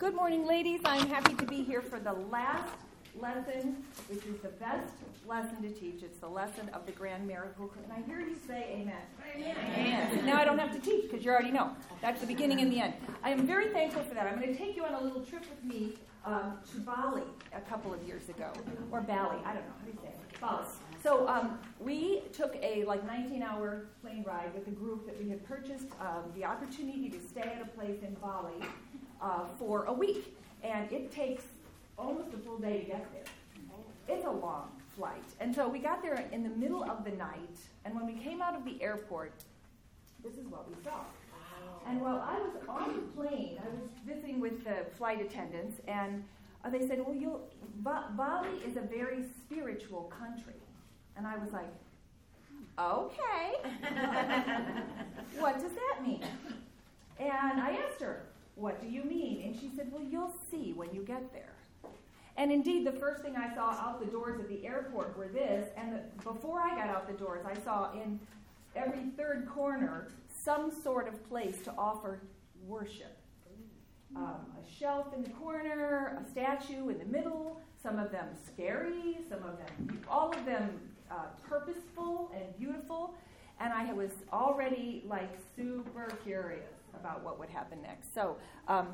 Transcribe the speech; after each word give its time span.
Good 0.00 0.14
morning, 0.14 0.46
ladies. 0.46 0.80
I'm 0.86 1.06
happy 1.08 1.34
to 1.34 1.44
be 1.44 1.62
here 1.62 1.82
for 1.82 2.00
the 2.00 2.14
last 2.14 2.72
lesson, 3.20 3.84
which 4.08 4.24
is 4.24 4.40
the 4.40 4.48
best 4.48 4.94
lesson 5.28 5.60
to 5.60 5.68
teach. 5.68 6.02
It's 6.02 6.16
the 6.20 6.26
lesson 6.26 6.70
of 6.70 6.86
the 6.86 6.92
Grand 6.92 7.26
Miracle. 7.26 7.70
And 7.84 7.92
I 7.92 8.00
hear 8.08 8.18
you 8.18 8.34
say 8.46 8.80
amen. 8.80 8.94
Amen. 9.36 9.56
amen. 9.74 10.24
Now 10.24 10.40
I 10.40 10.46
don't 10.46 10.58
have 10.58 10.72
to 10.72 10.80
teach 10.80 11.02
because 11.02 11.22
you 11.22 11.30
already 11.30 11.50
know. 11.50 11.76
That's 12.00 12.18
the 12.18 12.26
beginning 12.26 12.62
and 12.62 12.72
the 12.72 12.80
end. 12.80 12.94
I 13.22 13.28
am 13.28 13.46
very 13.46 13.68
thankful 13.74 14.02
for 14.04 14.14
that. 14.14 14.26
I'm 14.26 14.40
going 14.40 14.56
to 14.56 14.58
take 14.58 14.74
you 14.74 14.86
on 14.86 14.94
a 14.94 15.00
little 15.02 15.20
trip 15.20 15.42
with 15.42 15.62
me 15.70 15.92
um, 16.24 16.54
to 16.72 16.80
Bali 16.80 17.24
a 17.52 17.60
couple 17.60 17.92
of 17.92 18.02
years 18.04 18.26
ago. 18.30 18.50
Or 18.90 19.02
Bali. 19.02 19.36
I 19.44 19.52
don't 19.52 19.66
know. 19.66 19.74
How 19.80 19.84
do 19.84 19.92
you 19.92 19.98
say 20.02 20.08
it? 20.08 20.40
Bali. 20.40 20.64
So 21.02 21.28
um, 21.28 21.58
we 21.78 22.22
took 22.32 22.56
a 22.62 22.84
like 22.84 23.06
19-hour 23.06 23.84
plane 24.00 24.24
ride 24.26 24.54
with 24.54 24.66
a 24.66 24.70
group 24.70 25.04
that 25.04 25.22
we 25.22 25.28
had 25.28 25.44
purchased 25.44 25.88
um, 26.00 26.32
the 26.34 26.46
opportunity 26.46 27.10
to 27.10 27.20
stay 27.20 27.42
at 27.42 27.60
a 27.60 27.68
place 27.76 28.02
in 28.02 28.14
Bali 28.14 28.66
uh, 29.20 29.46
for 29.58 29.84
a 29.84 29.92
week. 29.92 30.36
And 30.62 30.90
it 30.92 31.12
takes 31.12 31.44
almost 31.98 32.34
a 32.34 32.38
full 32.38 32.58
day 32.58 32.80
to 32.80 32.84
get 32.86 33.06
there. 33.12 34.16
It's 34.16 34.26
a 34.26 34.30
long 34.30 34.70
flight. 34.96 35.22
And 35.40 35.54
so 35.54 35.68
we 35.68 35.78
got 35.78 36.02
there 36.02 36.24
in 36.32 36.42
the 36.42 36.50
middle 36.50 36.82
of 36.84 37.04
the 37.04 37.12
night, 37.12 37.56
and 37.84 37.94
when 37.94 38.06
we 38.06 38.14
came 38.14 38.42
out 38.42 38.54
of 38.56 38.64
the 38.64 38.82
airport, 38.82 39.32
this 40.22 40.34
is 40.34 40.46
what 40.48 40.68
we 40.68 40.74
saw. 40.82 41.00
And 41.86 42.00
while 42.00 42.20
I 42.20 42.38
was 42.38 42.52
on 42.68 42.94
the 42.94 43.02
plane, 43.22 43.58
I 43.64 43.68
was 43.68 43.88
visiting 44.06 44.40
with 44.40 44.64
the 44.64 44.84
flight 44.98 45.20
attendants, 45.20 45.80
and 45.88 46.22
uh, 46.64 46.70
they 46.70 46.86
said, 46.86 47.02
Well, 47.04 47.16
you'll, 47.16 47.48
ba- 47.76 48.10
Bali 48.16 48.48
is 48.66 48.76
a 48.76 48.82
very 48.82 49.24
spiritual 49.44 50.12
country. 50.18 50.60
And 51.16 51.26
I 51.26 51.36
was 51.38 51.52
like, 51.52 51.72
Okay. 52.78 53.54
what 55.38 55.58
does 55.58 55.72
that 55.72 56.06
mean? 56.06 56.22
And 57.18 57.60
I 57.60 57.78
asked 57.88 58.00
her, 58.00 58.22
what 58.60 58.80
do 58.80 58.88
you 58.88 59.02
mean? 59.04 59.42
And 59.44 59.58
she 59.58 59.70
said, 59.74 59.90
Well, 59.90 60.02
you'll 60.02 60.34
see 60.50 60.72
when 60.74 60.94
you 60.94 61.02
get 61.02 61.32
there. 61.32 61.54
And 62.36 62.52
indeed, 62.52 62.86
the 62.86 62.92
first 62.92 63.22
thing 63.22 63.36
I 63.36 63.54
saw 63.54 63.70
out 63.70 64.00
the 64.00 64.10
doors 64.10 64.38
of 64.38 64.48
the 64.48 64.64
airport 64.66 65.16
were 65.16 65.28
this. 65.28 65.68
And 65.76 65.94
the, 65.94 66.00
before 66.22 66.60
I 66.60 66.74
got 66.76 66.88
out 66.88 67.06
the 67.06 67.14
doors, 67.14 67.44
I 67.44 67.58
saw 67.62 67.92
in 67.92 68.20
every 68.76 69.10
third 69.16 69.48
corner 69.48 70.08
some 70.28 70.70
sort 70.70 71.08
of 71.08 71.28
place 71.28 71.56
to 71.64 71.72
offer 71.76 72.20
worship. 72.66 73.16
Um, 74.16 74.46
a 74.58 74.78
shelf 74.78 75.06
in 75.14 75.22
the 75.22 75.30
corner, 75.30 76.20
a 76.20 76.30
statue 76.30 76.88
in 76.88 76.98
the 76.98 77.04
middle, 77.04 77.60
some 77.80 77.98
of 77.98 78.10
them 78.10 78.26
scary, 78.46 79.18
some 79.28 79.38
of 79.38 79.56
them, 79.58 80.02
all 80.08 80.32
of 80.32 80.44
them 80.44 80.80
uh, 81.10 81.26
purposeful 81.48 82.30
and 82.34 82.44
beautiful. 82.58 83.14
And 83.60 83.72
I 83.72 83.92
was 83.92 84.10
already 84.32 85.04
like 85.06 85.30
super 85.54 86.08
curious 86.24 86.79
about 86.98 87.22
what 87.22 87.38
would 87.38 87.50
happen 87.50 87.80
next. 87.82 88.14
So 88.14 88.36
um, 88.68 88.88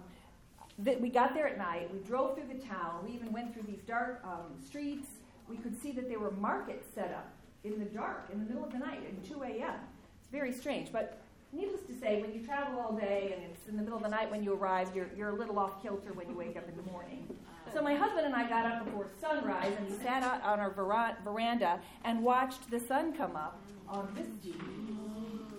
th- 0.85 0.99
we 0.99 1.09
got 1.09 1.35
there 1.35 1.49
at 1.49 1.59
night. 1.59 1.93
We 1.93 1.99
drove 2.01 2.37
through 2.37 2.49
the 2.49 2.65
town. 2.67 3.05
We 3.07 3.13
even 3.13 3.33
went 3.33 3.53
through 3.53 3.65
these 3.65 3.83
dark 3.87 4.23
um, 4.25 4.55
streets. 4.65 5.09
We 5.49 5.57
could 5.57 5.81
see 5.81 5.93
that 5.93 6.09
there 6.09 6.19
were 6.19 6.33
markets 6.33 6.87
set 6.95 7.13
up 7.13 7.31
in 7.65 7.79
the 7.79 7.85
dark, 7.85 8.29
in 8.33 8.39
the 8.41 8.47
middle 8.47 8.65
of 8.65 8.73
the 8.73 8.79
night, 8.79 9.01
at 9.07 9.25
2 9.29 9.43
a.m. 9.43 9.75
It's 10.21 10.31
very 10.31 10.53
strange. 10.53 10.93
But 10.93 11.19
needless 11.53 11.83
to 11.83 11.99
say, 11.99 12.21
when 12.21 12.33
you 12.33 12.41
travel 12.45 12.81
all 12.81 12.93
day 12.93 13.33
and 13.35 13.45
it's 13.45 13.69
in 13.69 13.77
the 13.77 13.83
middle 13.83 13.97
of 13.97 14.03
the 14.03 14.09
night 14.09 14.31
when 14.31 14.43
you 14.43 14.53
arrive, 14.53 14.91
you're, 14.95 15.09
you're 15.17 15.31
a 15.31 15.35
little 15.35 15.59
off 15.59 15.83
kilter 15.83 16.13
when 16.13 16.29
you 16.29 16.37
wake 16.37 16.57
up 16.57 16.69
in 16.69 16.77
the 16.77 16.91
morning. 16.91 17.27
So 17.73 17.83
my 17.83 17.95
husband 17.95 18.27
and 18.27 18.35
I 18.35 18.49
got 18.49 18.65
up 18.65 18.85
before 18.85 19.09
sunrise 19.21 19.73
and 19.77 19.91
we 19.91 19.97
sat 20.03 20.23
out 20.23 20.43
on 20.43 20.61
our 20.61 20.71
veranda 20.71 21.81
and 22.05 22.23
watched 22.23 22.71
the 22.71 22.81
sun 22.81 23.13
come 23.13 23.37
up 23.37 23.61
on 23.89 24.09
this 24.17 24.29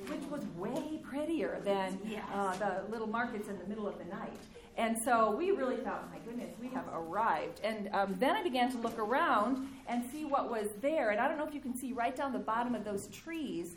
which 0.09 0.29
was 0.29 0.45
way 0.57 0.99
prettier 1.03 1.61
than 1.63 1.99
yes. 2.05 2.23
uh, 2.33 2.55
the 2.57 2.91
little 2.91 3.07
markets 3.07 3.47
in 3.47 3.57
the 3.57 3.65
middle 3.65 3.87
of 3.87 3.97
the 3.97 4.05
night. 4.05 4.39
And 4.77 4.95
so 5.03 5.31
we 5.31 5.51
really 5.51 5.77
thought, 5.77 6.07
my 6.11 6.19
goodness, 6.19 6.53
we 6.61 6.67
have 6.69 6.85
arrived. 6.93 7.61
And 7.63 7.89
um, 7.93 8.15
then 8.19 8.35
I 8.35 8.43
began 8.43 8.71
to 8.71 8.77
look 8.77 8.99
around 8.99 9.67
and 9.87 10.03
see 10.11 10.23
what 10.23 10.51
was 10.51 10.67
there. 10.81 11.09
And 11.09 11.19
I 11.19 11.27
don't 11.27 11.37
know 11.37 11.47
if 11.47 11.53
you 11.53 11.59
can 11.59 11.75
see 11.75 11.93
right 11.93 12.15
down 12.15 12.31
the 12.31 12.39
bottom 12.39 12.75
of 12.75 12.85
those 12.85 13.07
trees. 13.07 13.75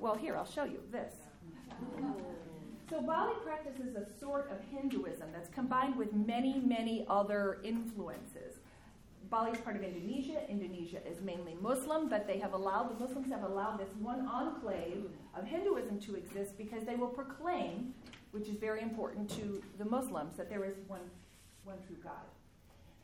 Well, 0.00 0.16
here, 0.16 0.36
I'll 0.36 0.44
show 0.50 0.64
you 0.64 0.80
this. 0.90 1.14
So 2.90 3.00
Bali 3.00 3.34
practices 3.44 3.94
a 3.94 4.04
sort 4.18 4.50
of 4.50 4.58
Hinduism 4.76 5.28
that's 5.32 5.48
combined 5.50 5.94
with 5.94 6.12
many, 6.12 6.58
many 6.58 7.06
other 7.08 7.60
influences. 7.62 8.58
Bali 9.30 9.52
is 9.52 9.58
part 9.58 9.76
of 9.76 9.82
Indonesia. 9.84 10.42
Indonesia 10.48 10.98
is 11.06 11.20
mainly 11.20 11.56
Muslim, 11.60 12.08
but 12.08 12.26
they 12.26 12.38
have 12.38 12.52
allowed, 12.52 12.98
the 12.98 13.04
Muslims 13.04 13.30
have 13.30 13.44
allowed 13.44 13.78
this 13.78 13.88
one 14.00 14.26
enclave 14.26 15.04
of 15.36 15.44
Hinduism 15.44 16.00
to 16.00 16.16
exist 16.16 16.58
because 16.58 16.82
they 16.84 16.96
will 16.96 17.08
proclaim, 17.08 17.94
which 18.32 18.48
is 18.48 18.56
very 18.56 18.82
important 18.82 19.30
to 19.30 19.62
the 19.78 19.84
Muslims, 19.84 20.36
that 20.36 20.50
there 20.50 20.64
is 20.64 20.74
one, 20.88 21.08
one 21.62 21.76
true 21.86 21.96
God. 22.02 22.26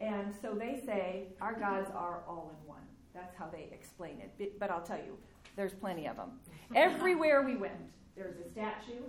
And 0.01 0.35
so 0.43 0.55
they 0.55 0.83
say, 0.85 1.29
our 1.41 1.55
gods 1.55 1.91
are 1.95 2.23
all 2.29 2.51
in 2.51 2.69
one. 2.69 2.83
That's 3.15 3.35
how 3.37 3.47
they 3.47 3.69
explain 3.73 4.21
it. 4.21 4.59
But 4.59 4.71
I'll 4.71 4.83
tell 4.83 4.99
you, 4.99 5.17
there's 5.55 5.73
plenty 5.75 6.07
of 6.09 6.17
them. 6.17 6.33
Everywhere 6.75 7.43
we 7.43 7.55
went, 7.57 7.75
there's 8.17 8.37
a 8.45 8.51
statue, 8.51 9.03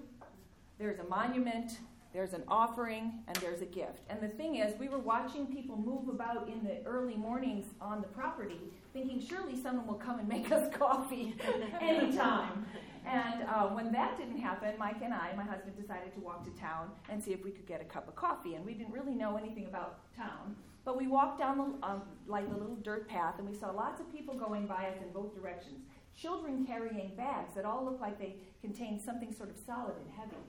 there's 0.78 1.00
a 1.00 1.04
monument, 1.06 1.80
there's 2.18 2.34
an 2.34 2.42
offering, 2.48 3.14
and 3.28 3.38
there's 3.38 3.62
a 3.62 3.66
gift. 3.66 4.02
And 4.10 4.20
the 4.20 4.28
thing 4.28 4.56
is, 4.56 4.74
we 4.80 4.90
were 4.90 4.98
watching 4.98 5.46
people 5.46 5.78
move 5.78 6.10
about 6.10 6.50
in 6.50 6.64
the 6.64 6.84
early 6.84 7.14
mornings 7.14 7.68
on 7.80 8.02
the 8.02 8.08
property, 8.08 8.60
thinking 8.92 9.22
surely 9.22 9.56
someone 9.56 9.86
will 9.86 10.02
come 10.02 10.18
and 10.18 10.28
make 10.28 10.52
us 10.58 10.68
coffee 10.76 11.36
anytime. 11.80 12.66
And 13.06 13.44
uh, 13.44 13.68
when 13.68 13.92
that 13.92 14.18
didn't 14.18 14.40
happen, 14.40 14.74
Mike 14.80 15.04
and 15.04 15.14
I, 15.14 15.32
my 15.38 15.44
husband, 15.44 15.80
decided 15.80 16.12
to 16.16 16.20
walk 16.20 16.44
to 16.46 16.60
town 16.60 16.90
and 17.08 17.24
see 17.24 17.34
if 17.34 17.44
we 17.44 17.52
could 17.52 17.68
get 17.68 17.82
a 17.82 17.86
cup 17.86 18.08
of 18.08 18.16
coffee. 18.16 18.56
And 18.56 18.66
we 18.66 18.74
didn't 18.74 18.94
really 18.94 19.14
know 19.14 19.38
anything 19.38 19.68
about 19.68 20.00
town. 20.16 20.56
But 20.86 20.98
we 20.98 21.06
walked 21.06 21.38
down 21.38 21.58
the, 21.60 21.88
um, 21.88 22.02
like 22.26 22.50
the 22.50 22.58
little 22.58 22.78
dirt 22.78 23.08
path, 23.08 23.36
and 23.38 23.48
we 23.48 23.54
saw 23.54 23.70
lots 23.70 24.02
of 24.02 24.12
people 24.12 24.34
going 24.34 24.66
by 24.66 24.88
us 24.88 24.98
in 25.06 25.14
both 25.14 25.36
directions. 25.36 25.86
Children 26.20 26.66
carrying 26.66 27.12
bags 27.16 27.54
that 27.54 27.64
all 27.64 27.86
looked 27.86 28.02
like 28.02 28.18
they 28.18 28.38
contained 28.62 29.00
something 29.00 29.32
sort 29.32 29.52
of 29.52 29.58
solid 29.64 29.94
and 29.98 30.12
heavy, 30.18 30.42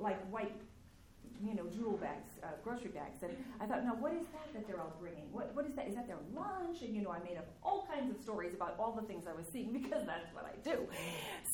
like 0.00 0.18
white 0.30 0.54
you 1.42 1.54
know, 1.54 1.66
jewel 1.66 1.96
bags, 1.96 2.28
uh, 2.42 2.48
grocery 2.62 2.90
bags. 2.90 3.22
And 3.22 3.32
I 3.60 3.66
thought, 3.66 3.84
now 3.84 3.94
what 3.94 4.12
is 4.12 4.26
that 4.32 4.52
that 4.54 4.66
they're 4.66 4.80
all 4.80 4.94
bringing? 5.00 5.24
What, 5.32 5.54
what 5.54 5.66
is 5.66 5.74
that? 5.74 5.88
Is 5.88 5.94
that 5.94 6.06
their 6.06 6.18
lunch? 6.34 6.82
And, 6.82 6.94
you 6.94 7.02
know, 7.02 7.10
I 7.10 7.18
made 7.20 7.36
up 7.36 7.46
all 7.62 7.86
kinds 7.90 8.14
of 8.14 8.22
stories 8.22 8.54
about 8.54 8.76
all 8.78 8.92
the 8.92 9.06
things 9.06 9.26
I 9.28 9.32
was 9.32 9.46
seeing 9.52 9.72
because 9.82 10.06
that's 10.06 10.32
what 10.34 10.44
I 10.44 10.56
do. 10.68 10.86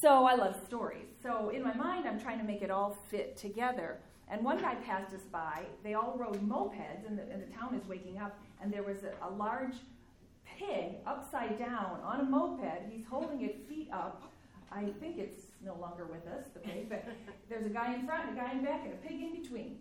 So 0.00 0.24
I 0.24 0.34
love 0.34 0.56
stories. 0.66 1.06
So 1.22 1.50
in 1.50 1.62
my 1.62 1.74
mind, 1.74 2.06
I'm 2.06 2.20
trying 2.20 2.38
to 2.38 2.44
make 2.44 2.62
it 2.62 2.70
all 2.70 2.96
fit 3.10 3.36
together. 3.36 3.98
And 4.30 4.44
one 4.44 4.58
guy 4.58 4.76
passed 4.76 5.12
us 5.12 5.22
by. 5.32 5.64
They 5.82 5.94
all 5.94 6.16
rode 6.16 6.40
mopeds, 6.48 7.04
and 7.06 7.18
the, 7.18 7.22
and 7.22 7.42
the 7.42 7.52
town 7.52 7.74
is 7.74 7.86
waking 7.88 8.18
up. 8.18 8.38
And 8.62 8.72
there 8.72 8.84
was 8.84 8.98
a, 9.02 9.12
a 9.26 9.30
large 9.30 9.74
pig 10.44 10.96
upside 11.06 11.58
down 11.58 11.98
on 12.04 12.20
a 12.20 12.22
moped. 12.22 12.90
He's 12.90 13.04
holding 13.06 13.42
it 13.42 13.66
feet 13.68 13.88
up. 13.92 14.22
I 14.70 14.90
think 15.00 15.18
it's 15.18 15.49
no 15.64 15.74
longer 15.74 16.06
with 16.06 16.26
us, 16.26 16.46
the 16.54 16.60
pig, 16.60 16.88
but 16.88 17.04
there's 17.48 17.66
a 17.66 17.70
guy 17.70 17.94
in 17.94 18.06
front 18.06 18.28
and 18.28 18.38
a 18.38 18.40
guy 18.40 18.52
in 18.52 18.64
back 18.64 18.82
and 18.84 18.94
a 18.94 18.96
pig 18.96 19.20
in 19.20 19.40
between. 19.40 19.78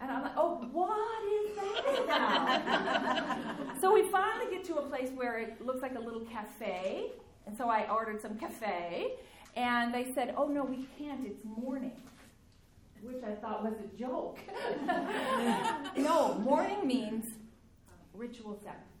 And 0.00 0.10
I'm 0.10 0.22
like, 0.22 0.32
oh, 0.36 0.68
what 0.72 0.98
is 1.24 1.56
that 1.56 2.06
now? 2.08 3.80
so 3.80 3.92
we 3.92 4.02
finally 4.10 4.50
get 4.50 4.64
to 4.64 4.76
a 4.76 4.82
place 4.82 5.10
where 5.14 5.38
it 5.38 5.64
looks 5.64 5.80
like 5.80 5.94
a 5.94 6.00
little 6.00 6.20
cafe. 6.20 7.12
And 7.46 7.56
so 7.56 7.68
I 7.68 7.88
ordered 7.90 8.20
some 8.20 8.36
cafe. 8.36 9.12
And 9.54 9.94
they 9.94 10.12
said, 10.12 10.34
oh, 10.36 10.48
no, 10.48 10.64
we 10.64 10.86
can't. 10.98 11.26
It's 11.26 11.42
morning. 11.44 11.92
Which 13.02 13.22
I 13.22 13.34
thought 13.36 13.62
was 13.62 13.74
a 13.74 13.96
joke. 13.96 14.38
no, 15.96 16.34
morning 16.38 16.86
means 16.86 17.26
ritual 18.12 18.58
sacrifice. 18.62 18.95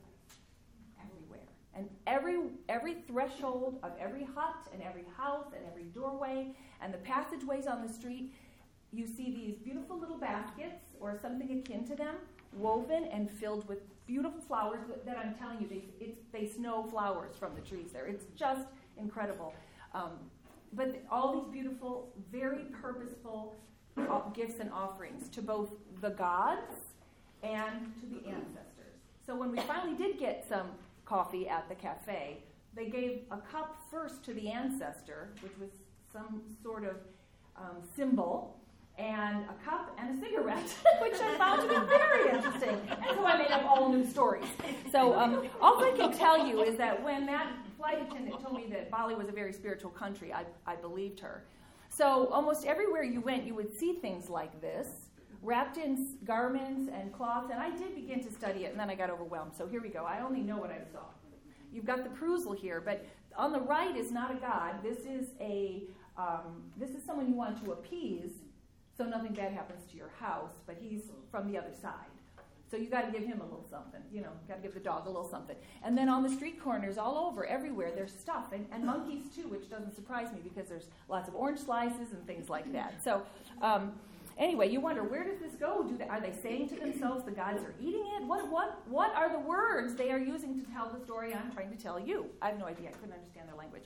And 1.76 1.88
every, 2.06 2.38
every 2.68 2.94
threshold 3.06 3.78
of 3.82 3.92
every 4.00 4.24
hut 4.34 4.68
and 4.72 4.82
every 4.82 5.04
house 5.16 5.52
and 5.54 5.62
every 5.70 5.84
doorway 5.84 6.54
and 6.80 6.92
the 6.92 6.98
passageways 6.98 7.66
on 7.66 7.86
the 7.86 7.92
street, 7.92 8.32
you 8.92 9.06
see 9.06 9.30
these 9.30 9.56
beautiful 9.56 9.98
little 9.98 10.16
baskets 10.16 10.94
or 11.00 11.18
something 11.20 11.58
akin 11.58 11.84
to 11.86 11.94
them 11.94 12.14
woven 12.52 13.04
and 13.12 13.30
filled 13.30 13.68
with 13.68 13.80
beautiful 14.06 14.40
flowers 14.40 14.80
that 15.04 15.18
I'm 15.18 15.34
telling 15.34 15.60
you, 15.60 15.68
they, 15.68 16.14
they 16.32 16.46
snow 16.46 16.84
flowers 16.84 17.36
from 17.36 17.54
the 17.54 17.60
trees 17.60 17.90
there. 17.92 18.06
It's 18.06 18.24
just 18.36 18.68
incredible. 18.96 19.52
Um, 19.92 20.12
but 20.72 21.02
all 21.10 21.40
these 21.40 21.52
beautiful, 21.52 22.12
very 22.30 22.64
purposeful 22.80 23.56
gifts 24.34 24.60
and 24.60 24.70
offerings 24.72 25.28
to 25.30 25.42
both 25.42 25.70
the 26.00 26.10
gods 26.10 26.74
and 27.42 27.92
to 28.00 28.06
the 28.06 28.28
ancestors. 28.28 29.00
So 29.24 29.34
when 29.34 29.50
we 29.50 29.58
finally 29.60 29.96
did 29.96 30.18
get 30.18 30.46
some 30.48 30.68
coffee 31.06 31.48
at 31.48 31.68
the 31.68 31.74
cafe. 31.74 32.42
They 32.74 32.86
gave 32.86 33.22
a 33.30 33.38
cup 33.38 33.78
first 33.90 34.22
to 34.24 34.34
the 34.34 34.50
ancestor, 34.50 35.30
which 35.40 35.52
was 35.58 35.70
some 36.12 36.42
sort 36.62 36.84
of 36.84 36.96
um, 37.56 37.82
symbol, 37.96 38.60
and 38.98 39.44
a 39.44 39.64
cup 39.64 39.96
and 39.98 40.16
a 40.16 40.20
cigarette, 40.20 40.74
which 41.00 41.14
I 41.14 41.36
found 41.38 41.62
to 41.62 41.68
be 41.68 41.86
very 41.86 42.30
interesting. 42.30 42.80
And 42.90 43.16
so 43.16 43.24
I 43.24 43.38
made 43.38 43.50
up 43.50 43.64
all 43.64 43.90
new 43.90 44.04
stories. 44.04 44.46
So 44.90 45.18
um, 45.18 45.48
all 45.60 45.82
I 45.82 45.92
can 45.96 46.12
tell 46.12 46.46
you 46.46 46.62
is 46.62 46.76
that 46.76 47.02
when 47.02 47.26
that 47.26 47.52
flight 47.76 48.02
attendant 48.02 48.42
told 48.42 48.56
me 48.56 48.66
that 48.70 48.90
Bali 48.90 49.14
was 49.14 49.28
a 49.28 49.32
very 49.32 49.52
spiritual 49.52 49.90
country, 49.90 50.32
I, 50.32 50.44
I 50.66 50.76
believed 50.76 51.20
her. 51.20 51.44
So 51.88 52.28
almost 52.28 52.66
everywhere 52.66 53.04
you 53.04 53.20
went, 53.20 53.44
you 53.44 53.54
would 53.54 53.72
see 53.78 53.94
things 53.94 54.28
like 54.28 54.60
this 54.60 54.88
wrapped 55.46 55.76
in 55.76 56.08
garments 56.24 56.90
and 56.92 57.12
cloths, 57.12 57.50
and 57.52 57.60
I 57.60 57.70
did 57.70 57.94
begin 57.94 58.22
to 58.24 58.32
study 58.32 58.64
it, 58.64 58.72
and 58.72 58.80
then 58.80 58.90
I 58.90 58.96
got 58.96 59.10
overwhelmed. 59.10 59.52
So 59.56 59.66
here 59.66 59.80
we 59.80 59.88
go. 59.88 60.04
I 60.04 60.20
only 60.20 60.40
know 60.40 60.58
what 60.58 60.70
I 60.70 60.80
saw. 60.92 61.04
You've 61.72 61.86
got 61.86 62.02
the 62.02 62.10
perusal 62.10 62.52
here, 62.52 62.82
but 62.84 63.06
on 63.36 63.52
the 63.52 63.60
right 63.60 63.96
is 63.96 64.10
not 64.10 64.32
a 64.32 64.34
god. 64.34 64.82
This 64.82 64.98
is 64.98 65.28
a 65.40 65.84
um, 66.18 66.62
this 66.76 66.90
is 66.90 67.04
someone 67.04 67.28
you 67.28 67.34
want 67.34 67.62
to 67.64 67.72
appease, 67.72 68.32
so 68.96 69.04
nothing 69.04 69.34
bad 69.34 69.52
happens 69.52 69.84
to 69.90 69.96
your 69.96 70.10
house. 70.18 70.54
But 70.66 70.78
he's 70.80 71.02
from 71.30 71.50
the 71.50 71.58
other 71.58 71.72
side. 71.80 72.10
So 72.68 72.76
you 72.76 72.88
got 72.88 73.02
to 73.02 73.12
give 73.12 73.24
him 73.24 73.40
a 73.40 73.44
little 73.44 73.64
something, 73.70 74.00
you 74.12 74.22
know, 74.22 74.30
got 74.48 74.56
to 74.56 74.62
give 74.62 74.74
the 74.74 74.80
dog 74.80 75.06
a 75.06 75.08
little 75.08 75.28
something. 75.28 75.54
And 75.84 75.96
then 75.96 76.08
on 76.08 76.24
the 76.24 76.28
street 76.28 76.60
corners, 76.60 76.98
all 76.98 77.16
over, 77.16 77.46
everywhere, 77.46 77.92
there's 77.94 78.12
stuff, 78.12 78.46
and, 78.52 78.66
and 78.72 78.84
monkeys 78.84 79.22
too, 79.32 79.46
which 79.46 79.70
doesn't 79.70 79.94
surprise 79.94 80.32
me 80.32 80.40
because 80.42 80.68
there's 80.68 80.88
lots 81.08 81.28
of 81.28 81.36
orange 81.36 81.60
slices 81.60 82.10
and 82.12 82.26
things 82.26 82.48
like 82.48 82.72
that. 82.72 82.94
So 83.04 83.22
um, 83.62 83.92
anyway, 84.38 84.70
you 84.70 84.80
wonder 84.80 85.02
where 85.02 85.24
does 85.24 85.38
this 85.38 85.54
go? 85.54 85.82
Do 85.82 85.96
they, 85.96 86.06
are 86.06 86.20
they 86.20 86.32
saying 86.32 86.68
to 86.70 86.76
themselves 86.76 87.24
the 87.24 87.30
gods 87.30 87.62
are 87.62 87.74
eating 87.80 88.04
it? 88.16 88.24
What 88.24 88.50
what 88.50 88.82
what 88.88 89.14
are 89.14 89.30
the 89.30 89.38
words 89.38 89.94
they 89.94 90.10
are 90.10 90.18
using 90.18 90.60
to 90.60 90.70
tell 90.72 90.90
the 90.90 91.04
story 91.04 91.34
I'm 91.34 91.50
trying 91.52 91.70
to 91.76 91.82
tell 91.82 91.98
you? 91.98 92.26
I 92.42 92.48
have 92.48 92.58
no 92.58 92.66
idea. 92.66 92.88
I 92.88 92.92
couldn't 92.92 93.14
understand 93.14 93.48
their 93.48 93.56
language. 93.56 93.84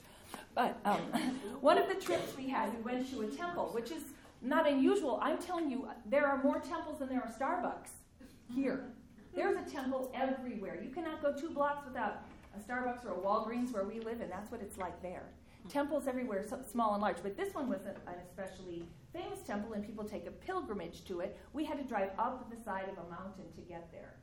But 0.55 0.79
um, 0.85 0.99
one 1.61 1.79
of 1.79 1.89
the 1.89 1.95
trips 1.95 2.37
we 2.37 2.49
had, 2.49 2.75
we 2.77 2.83
went 2.83 3.11
to 3.11 3.23
a 3.23 3.27
temple, 3.29 3.71
which 3.73 3.91
is 3.91 4.03
not 4.43 4.69
unusual. 4.69 5.19
I'm 5.23 5.39
telling 5.39 5.71
you, 5.71 5.89
there 6.07 6.27
are 6.27 6.43
more 6.43 6.61
temples 6.61 6.99
than 6.99 7.09
there 7.09 7.21
are 7.21 7.33
Starbucks 7.33 7.91
here. 8.55 8.85
There's 9.35 9.57
a 9.57 9.71
temple 9.71 10.11
everywhere. 10.15 10.81
You 10.83 10.91
cannot 10.91 11.23
go 11.23 11.33
two 11.33 11.51
blocks 11.51 11.87
without 11.87 12.23
a 12.57 12.59
Starbucks 12.59 13.05
or 13.05 13.13
a 13.13 13.19
Walgreens 13.19 13.73
where 13.73 13.85
we 13.85 14.01
live, 14.01 14.21
and 14.21 14.31
that's 14.31 14.51
what 14.51 14.61
it's 14.61 14.77
like 14.77 15.01
there. 15.03 15.23
Temples 15.69 16.09
everywhere, 16.09 16.45
small 16.69 16.95
and 16.95 17.03
large. 17.03 17.19
But 17.23 17.37
this 17.37 17.55
one 17.55 17.69
was 17.69 17.81
an 17.87 18.15
especially 18.29 18.85
famous 19.13 19.41
temple, 19.41 19.73
and 19.73 19.85
people 19.85 20.05
take 20.05 20.27
a 20.27 20.31
pilgrimage 20.31 21.05
to 21.07 21.21
it. 21.21 21.39
We 21.53 21.65
had 21.65 21.79
to 21.79 21.85
drive 21.85 22.11
up 22.19 22.51
the 22.51 22.63
side 22.63 22.85
of 22.85 23.05
a 23.05 23.11
mountain 23.11 23.45
to 23.57 23.61
get 23.63 23.91
there. 23.91 24.15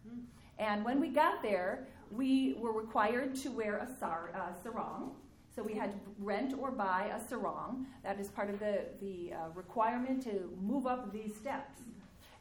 And 0.60 0.84
when 0.84 1.00
we 1.00 1.10
got 1.10 1.42
there, 1.42 1.88
we 2.12 2.56
were 2.60 2.72
required 2.72 3.36
to 3.38 3.52
wear 3.52 3.78
a 3.78 3.88
sar- 4.00 4.32
uh, 4.34 4.54
sarong. 4.64 5.12
So 5.56 5.64
we 5.64 5.74
had 5.74 5.92
to 5.92 5.98
rent 6.20 6.54
or 6.58 6.72
buy 6.72 7.12
a 7.16 7.28
sarong. 7.28 7.88
That 8.04 8.20
is 8.20 8.30
part 8.30 8.50
of 8.50 8.60
the, 8.60 8.86
the 9.02 9.34
uh, 9.34 9.38
requirement 9.56 10.24
to 10.24 10.52
move 10.62 10.86
up 10.86 11.12
these 11.12 11.36
steps. 11.36 11.82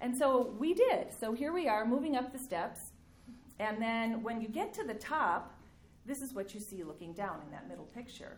And 0.01 0.17
so 0.17 0.55
we 0.59 0.75
did. 0.75 1.09
So 1.19 1.33
here 1.33 1.53
we 1.53 1.69
are 1.69 1.87
moving 1.87 2.17
up 2.17 2.33
the 2.33 2.39
steps. 2.39 2.93
And 3.59 3.81
then 3.81 4.23
when 4.23 4.41
you 4.41 4.49
get 4.49 4.75
to 4.75 4.85
the 4.85 4.95
top, 4.95 5.59
this 6.05 6.21
is 6.21 6.35
what 6.35 6.55
you 6.55 6.61
see 6.61 6.85
looking 6.85 7.15
down 7.15 7.41
in 7.45 7.51
that 7.53 7.69
middle 7.69 7.87
picture. 7.87 8.37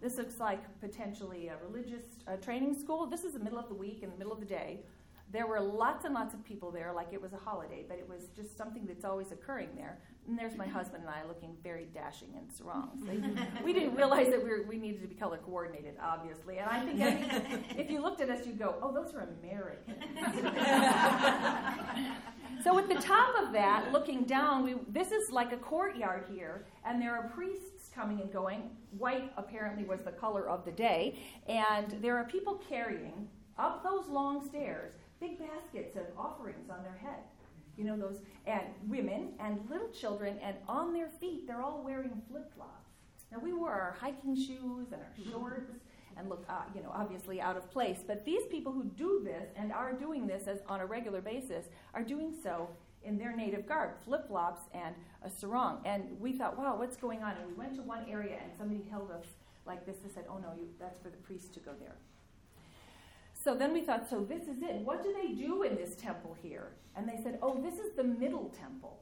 This 0.00 0.16
looks 0.16 0.40
like 0.40 0.62
potentially 0.80 1.48
a 1.48 1.56
religious 1.62 2.04
uh, 2.26 2.36
training 2.36 2.78
school. 2.78 3.06
This 3.06 3.24
is 3.24 3.34
the 3.34 3.38
middle 3.38 3.58
of 3.58 3.68
the 3.68 3.74
week, 3.74 4.02
in 4.02 4.10
the 4.10 4.16
middle 4.16 4.32
of 4.32 4.40
the 4.40 4.46
day. 4.46 4.80
There 5.30 5.46
were 5.46 5.60
lots 5.60 6.04
and 6.04 6.14
lots 6.14 6.34
of 6.34 6.42
people 6.42 6.72
there, 6.72 6.92
like 6.92 7.12
it 7.12 7.20
was 7.22 7.32
a 7.34 7.36
holiday, 7.36 7.84
but 7.86 7.98
it 7.98 8.08
was 8.08 8.30
just 8.34 8.56
something 8.58 8.84
that's 8.86 9.04
always 9.04 9.30
occurring 9.30 9.68
there. 9.76 9.98
And 10.26 10.36
there's 10.36 10.56
my 10.56 10.66
husband 10.66 11.04
and 11.04 11.14
I 11.14 11.26
looking 11.28 11.56
very 11.62 11.86
dashing 11.94 12.30
in 12.34 12.52
sarongs. 12.52 13.04
we 13.64 13.72
didn't 13.72 13.94
realize 13.94 14.28
that 14.30 14.42
we, 14.42 14.50
were, 14.50 14.64
we 14.68 14.76
needed 14.76 15.02
to 15.02 15.08
be 15.08 15.14
color 15.14 15.38
coordinated, 15.38 15.94
obviously. 16.02 16.58
And 16.58 16.68
I 16.68 16.84
think 16.84 16.98
if 17.78 17.90
you 17.90 18.00
looked 18.02 18.20
at 18.20 18.28
us, 18.28 18.44
you'd 18.46 18.58
go, 18.58 18.74
oh, 18.82 18.92
those 18.92 19.14
are 19.14 19.28
Americans. 19.42 20.02
so 22.64 22.78
at 22.78 22.88
the 22.88 22.96
top 22.96 23.34
of 23.40 23.52
that, 23.52 23.92
looking 23.92 24.24
down, 24.24 24.64
we, 24.64 24.74
this 24.88 25.12
is 25.12 25.30
like 25.30 25.52
a 25.52 25.58
courtyard 25.58 26.24
here, 26.32 26.66
and 26.84 27.00
there 27.00 27.14
are 27.14 27.28
priests 27.28 27.69
coming 28.00 28.20
and 28.20 28.32
going. 28.32 28.70
White 28.96 29.32
apparently 29.36 29.84
was 29.84 30.00
the 30.00 30.12
color 30.12 30.48
of 30.48 30.64
the 30.64 30.72
day. 30.72 31.18
And 31.48 31.96
there 32.00 32.16
are 32.16 32.24
people 32.24 32.62
carrying 32.68 33.28
up 33.58 33.82
those 33.82 34.08
long 34.08 34.46
stairs 34.48 34.92
big 35.20 35.38
baskets 35.38 35.96
of 35.96 36.06
offerings 36.16 36.70
on 36.70 36.82
their 36.82 36.96
head 36.96 37.20
you 37.76 37.86
know, 37.86 37.96
those, 37.96 38.18
and 38.46 38.64
women 38.88 39.28
and 39.40 39.58
little 39.70 39.88
children, 39.88 40.36
and 40.42 40.54
on 40.68 40.92
their 40.92 41.08
feet, 41.08 41.46
they're 41.46 41.62
all 41.62 41.82
wearing 41.82 42.20
flip 42.28 42.52
flops. 42.54 42.90
Now, 43.32 43.38
we 43.38 43.54
wore 43.54 43.72
our 43.72 43.96
hiking 43.98 44.36
shoes 44.36 44.88
and 44.92 45.00
our 45.00 45.32
shorts 45.32 45.72
and 46.18 46.28
look, 46.28 46.44
uh, 46.48 46.62
you 46.74 46.82
know, 46.82 46.90
obviously 46.92 47.40
out 47.40 47.56
of 47.56 47.70
place. 47.70 48.00
But 48.06 48.26
these 48.26 48.42
people 48.50 48.72
who 48.72 48.84
do 48.84 49.22
this 49.24 49.48
and 49.56 49.72
are 49.72 49.94
doing 49.94 50.26
this 50.26 50.46
as 50.46 50.58
on 50.68 50.80
a 50.80 50.86
regular 50.86 51.22
basis 51.22 51.66
are 51.94 52.02
doing 52.02 52.34
so 52.42 52.68
in 53.04 53.18
their 53.18 53.34
native 53.34 53.66
garb, 53.66 53.90
flip 54.04 54.28
flops 54.28 54.62
and 54.74 54.94
a 55.24 55.30
sarong. 55.30 55.80
And 55.84 56.18
we 56.20 56.32
thought, 56.32 56.58
wow, 56.58 56.76
what's 56.76 56.96
going 56.96 57.22
on? 57.22 57.36
And 57.36 57.46
we 57.48 57.54
went 57.54 57.74
to 57.76 57.82
one 57.82 58.04
area 58.10 58.38
and 58.42 58.52
somebody 58.56 58.84
held 58.90 59.10
us 59.10 59.24
like 59.66 59.86
this 59.86 59.96
and 60.02 60.12
said, 60.12 60.24
oh 60.28 60.38
no, 60.38 60.52
you, 60.56 60.68
that's 60.78 60.98
for 60.98 61.08
the 61.08 61.16
priest 61.18 61.54
to 61.54 61.60
go 61.60 61.72
there. 61.78 61.96
So 63.32 63.54
then 63.54 63.72
we 63.72 63.80
thought, 63.80 64.08
so 64.08 64.20
this 64.20 64.42
is 64.42 64.62
it. 64.62 64.76
What 64.76 65.02
do 65.02 65.14
they 65.14 65.32
do 65.32 65.62
in 65.62 65.76
this 65.76 65.96
temple 65.96 66.36
here? 66.42 66.72
And 66.94 67.08
they 67.08 67.18
said, 67.22 67.38
oh, 67.42 67.58
this 67.62 67.74
is 67.74 67.94
the 67.96 68.04
middle 68.04 68.52
temple. 68.58 69.00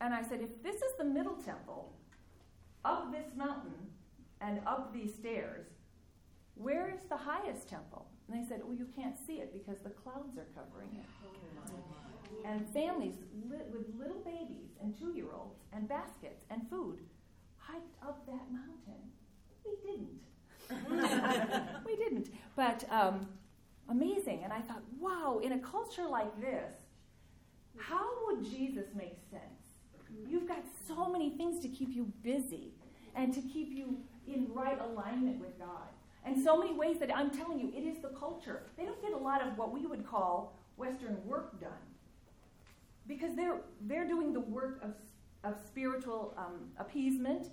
And 0.00 0.12
I 0.12 0.22
said, 0.22 0.40
if 0.42 0.62
this 0.62 0.76
is 0.76 0.92
the 0.98 1.04
middle 1.04 1.36
temple, 1.36 1.92
up 2.84 3.12
this 3.12 3.34
mountain 3.36 3.72
and 4.40 4.60
up 4.66 4.92
these 4.92 5.14
stairs, 5.14 5.66
where 6.56 6.90
is 6.90 7.00
the 7.08 7.16
highest 7.16 7.68
temple? 7.68 8.06
And 8.28 8.36
they 8.36 8.46
said, 8.46 8.62
oh, 8.66 8.72
you 8.72 8.86
can't 8.94 9.16
see 9.26 9.34
it 9.34 9.52
because 9.52 9.80
the 9.82 9.90
clouds 9.90 10.36
are 10.36 10.48
covering 10.54 10.90
it. 10.92 11.06
And 12.44 12.68
families 12.68 13.14
li- 13.48 13.58
with 13.72 13.86
little 13.98 14.20
babies 14.24 14.70
and 14.82 14.98
two 14.98 15.12
year 15.14 15.26
olds 15.34 15.60
and 15.72 15.88
baskets 15.88 16.44
and 16.50 16.68
food 16.68 16.98
hiked 17.56 17.96
up 18.02 18.26
that 18.26 18.50
mountain. 18.50 19.02
We 19.64 19.76
didn't. 19.84 20.22
we 21.86 21.96
didn't. 21.96 22.30
But 22.56 22.84
um, 22.90 23.28
amazing. 23.88 24.42
And 24.44 24.52
I 24.52 24.60
thought, 24.60 24.82
wow, 24.98 25.40
in 25.42 25.52
a 25.52 25.58
culture 25.58 26.06
like 26.08 26.40
this, 26.40 26.74
how 27.78 28.06
would 28.26 28.44
Jesus 28.44 28.86
make 28.94 29.16
sense? 29.30 29.42
You've 30.28 30.46
got 30.46 30.62
so 30.86 31.08
many 31.10 31.30
things 31.30 31.60
to 31.60 31.68
keep 31.68 31.94
you 31.94 32.12
busy 32.22 32.72
and 33.14 33.32
to 33.32 33.40
keep 33.40 33.72
you 33.72 33.96
in 34.26 34.46
right 34.52 34.78
alignment 34.80 35.40
with 35.40 35.58
God. 35.58 35.88
And 36.24 36.42
so 36.42 36.56
many 36.56 36.74
ways 36.74 36.98
that 37.00 37.14
I'm 37.14 37.30
telling 37.30 37.58
you, 37.58 37.72
it 37.74 37.80
is 37.80 37.98
the 38.00 38.08
culture. 38.08 38.62
They 38.76 38.84
don't 38.84 39.00
get 39.02 39.12
a 39.12 39.16
lot 39.16 39.46
of 39.46 39.56
what 39.58 39.72
we 39.72 39.86
would 39.86 40.06
call 40.06 40.58
Western 40.76 41.18
work 41.26 41.60
done 41.60 41.70
because 43.06 43.34
they're, 43.34 43.60
they're 43.82 44.06
doing 44.06 44.32
the 44.32 44.40
work 44.40 44.82
of, 44.82 44.94
of 45.44 45.60
spiritual 45.66 46.34
um, 46.36 46.70
appeasement 46.78 47.48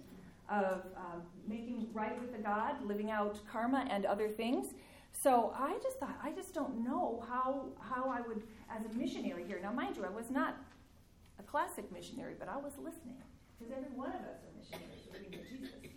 of 0.50 0.84
um, 0.98 1.22
making 1.48 1.88
right 1.94 2.20
with 2.20 2.32
the 2.32 2.40
God, 2.40 2.84
living 2.84 3.12
out 3.12 3.40
karma 3.52 3.88
and 3.90 4.06
other 4.06 4.28
things. 4.28 4.74
So 5.12 5.54
I 5.58 5.78
just 5.84 6.00
thought, 6.00 6.18
I 6.24 6.32
just 6.32 6.54
don't 6.54 6.84
know 6.84 7.24
how, 7.30 7.66
how 7.80 8.10
I 8.10 8.22
would, 8.22 8.44
as 8.70 8.86
a 8.86 8.98
missionary 8.98 9.44
here. 9.46 9.60
Now, 9.62 9.72
mind 9.72 9.98
you, 9.98 10.06
I 10.06 10.10
was 10.10 10.30
not 10.30 10.58
a 11.40 11.44
classic 11.44 11.92
missionary, 11.92 12.36
but 12.38 12.48
I 12.48 12.58
was 12.58 12.74
listening 12.78 13.18
because 13.58 13.74
every 13.76 13.96
one 13.96 14.10
of 14.10 14.16
us 14.16 14.40
are 14.42 14.80
missionaries. 14.80 15.92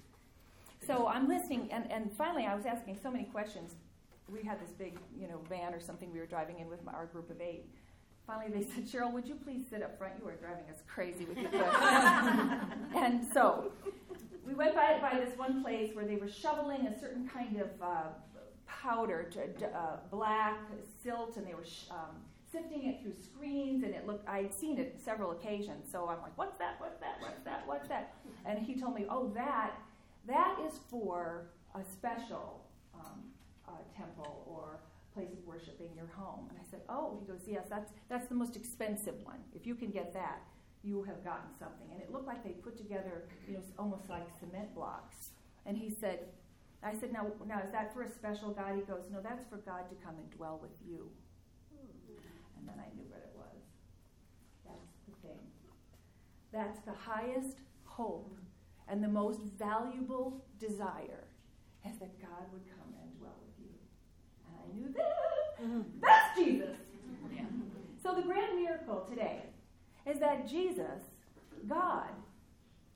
So 0.87 1.07
I'm 1.07 1.29
listening, 1.29 1.69
and, 1.71 1.91
and 1.93 2.13
finally 2.13 2.45
I 2.45 2.55
was 2.55 2.67
asking 2.67 2.99
so 3.01 3.11
many 3.11 3.25
questions. 3.25 3.77
We 4.29 4.43
had 4.43 4.61
this 4.61 4.71
big, 4.71 4.99
you 5.17 5.29
know, 5.29 5.41
van 5.49 5.75
or 5.75 5.81
something 5.81 6.13
we 6.13 6.19
were 6.19 6.27
driving 6.27 6.59
in 6.59 6.69
with 6.69 6.81
our 6.89 7.07
group 7.07 7.31
of 7.31 7.41
eight. 7.41 7.67
Finally, 8.27 8.53
they 8.53 8.65
said, 8.65 8.87
Cheryl, 8.87 9.13
would 9.13 9.27
you 9.27 9.35
please 9.35 9.65
sit 9.69 9.83
up 9.83 9.99
front? 9.99 10.15
You 10.23 10.29
are 10.29 10.37
driving 10.37 10.65
us 10.71 10.83
crazy 10.87 11.25
with 11.25 11.39
your 11.39 11.51
questions. 11.51 12.63
and 12.95 13.27
so 13.33 13.73
we 14.47 14.55
went 14.55 14.75
by, 14.75 14.99
by 15.01 15.19
this 15.19 15.37
one 15.37 15.63
place 15.63 15.95
where 15.95 16.05
they 16.05 16.17
were 16.17 16.29
shoveling 16.29 16.87
a 16.87 16.99
certain 16.99 17.29
kind 17.29 17.61
of 17.61 17.69
uh, 17.83 18.03
powder, 18.67 19.29
to, 19.33 19.67
uh, 19.67 19.97
black 20.11 20.59
silt, 21.03 21.37
and 21.37 21.47
they 21.47 21.55
were 21.55 21.65
sh- 21.65 21.87
um, 21.91 22.17
sifting 22.51 22.87
it 22.89 23.03
through 23.03 23.15
screens, 23.15 23.83
and 23.83 23.95
it 23.95 24.07
looked, 24.07 24.29
I'd 24.29 24.55
seen 24.55 24.79
it 24.79 25.01
several 25.03 25.33
occasions, 25.33 25.91
so 25.91 26.09
I'm 26.09 26.21
like, 26.23 26.37
what's 26.37 26.59
that, 26.59 26.77
what's 26.79 27.01
that, 27.01 27.17
what's 27.21 27.43
that, 27.45 27.63
what's 27.67 27.89
that? 27.89 28.15
And 28.45 28.59
he 28.59 28.75
told 28.81 28.95
me, 28.95 29.07
oh, 29.11 29.31
that, 29.35 29.73
that 30.27 30.57
is 30.67 30.79
for 30.91 31.47
a 31.75 31.81
special 31.85 32.63
um, 32.95 33.21
uh, 33.69 33.73
temple 33.97 34.45
or 34.47 34.79
place 35.15 35.33
of 35.33 35.45
worship 35.47 35.81
in 35.81 35.95
your 35.97 36.09
home. 36.17 36.47
And 36.51 36.59
I 36.59 36.65
said, 36.71 36.81
oh, 36.89 37.19
he 37.21 37.27
goes, 37.27 37.41
yes, 37.47 37.67
that's, 37.69 37.93
that's 38.09 38.29
the 38.29 38.35
most 38.35 38.57
expensive 38.57 39.15
one, 39.23 39.39
if 39.55 39.67
you 39.67 39.75
can 39.75 39.91
get 39.91 40.13
that 40.15 40.43
you 40.83 41.03
have 41.05 41.23
gotten 41.25 41.49
something. 41.59 41.87
And 41.93 42.01
it 42.01 42.11
looked 42.11 42.27
like 42.27 42.43
they 42.43 42.51
put 42.51 42.77
together, 42.77 43.29
you 43.47 43.55
know, 43.55 43.63
almost 43.79 44.09
like 44.09 44.27
cement 44.41 44.75
blocks. 44.75 45.31
And 45.65 45.79
he 45.79 45.89
said, 45.89 46.27
I 46.83 46.93
said, 46.93 47.13
now, 47.13 47.29
now 47.47 47.61
is 47.65 47.71
that 47.71 47.95
for 47.95 48.03
a 48.03 48.11
special 48.11 48.51
God? 48.51 48.75
He 48.75 48.83
goes, 48.83 49.05
no, 49.13 49.21
that's 49.23 49.45
for 49.47 49.59
God 49.59 49.89
to 49.89 49.95
come 50.05 50.17
and 50.19 50.29
dwell 50.33 50.59
with 50.61 50.75
you. 50.85 51.09
And 52.59 52.69
then 52.69 52.75
I 52.79 52.91
knew 52.97 53.07
what 53.09 53.23
it 53.23 53.33
was. 53.37 53.63
That's 54.67 54.91
the 55.07 55.29
thing. 55.29 55.39
That's 56.53 56.81
the 56.81 56.93
highest 56.93 57.59
hope 57.85 58.35
and 58.89 59.03
the 59.03 59.09
most 59.09 59.41
valuable 59.59 60.45
desire 60.59 61.29
is 61.89 61.99
that 61.99 62.21
God 62.21 62.51
would 62.53 62.67
come 62.67 62.91
and 63.01 63.19
dwell 63.19 63.39
with 63.41 63.55
you. 63.59 63.75
And 64.45 64.51
I 64.63 64.77
knew 64.77 64.93
that. 64.97 66.01
That's 66.01 66.39
Jesus. 66.39 66.77
So 68.03 68.15
the 68.15 68.23
grand 68.23 68.57
miracle 68.61 69.07
today 69.09 69.43
is 70.07 70.19
that 70.19 70.49
Jesus, 70.49 71.03
God, 71.69 72.09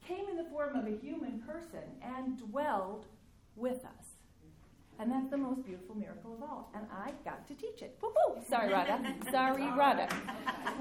came 0.06 0.28
in 0.28 0.37
the 0.37 0.44
form 0.50 0.75
of 0.76 0.87
a 0.87 0.96
human 0.96 1.40
person 1.40 1.85
and 2.02 2.37
dwelled 2.50 3.06
with 3.54 3.85
us. 3.85 4.16
And 4.99 5.12
that's 5.12 5.28
the 5.30 5.37
most 5.37 5.64
beautiful 5.64 5.94
miracle 5.94 6.35
of 6.35 6.42
all. 6.42 6.70
And 6.75 6.87
I 6.90 7.12
got 7.25 7.46
to 7.49 7.54
teach 7.54 7.82
it. 7.82 7.99
Woo-hoo! 8.00 8.42
Sorry, 8.49 8.73
Rada. 8.73 9.14
Sorry, 9.30 9.62
Rada. 9.62 10.08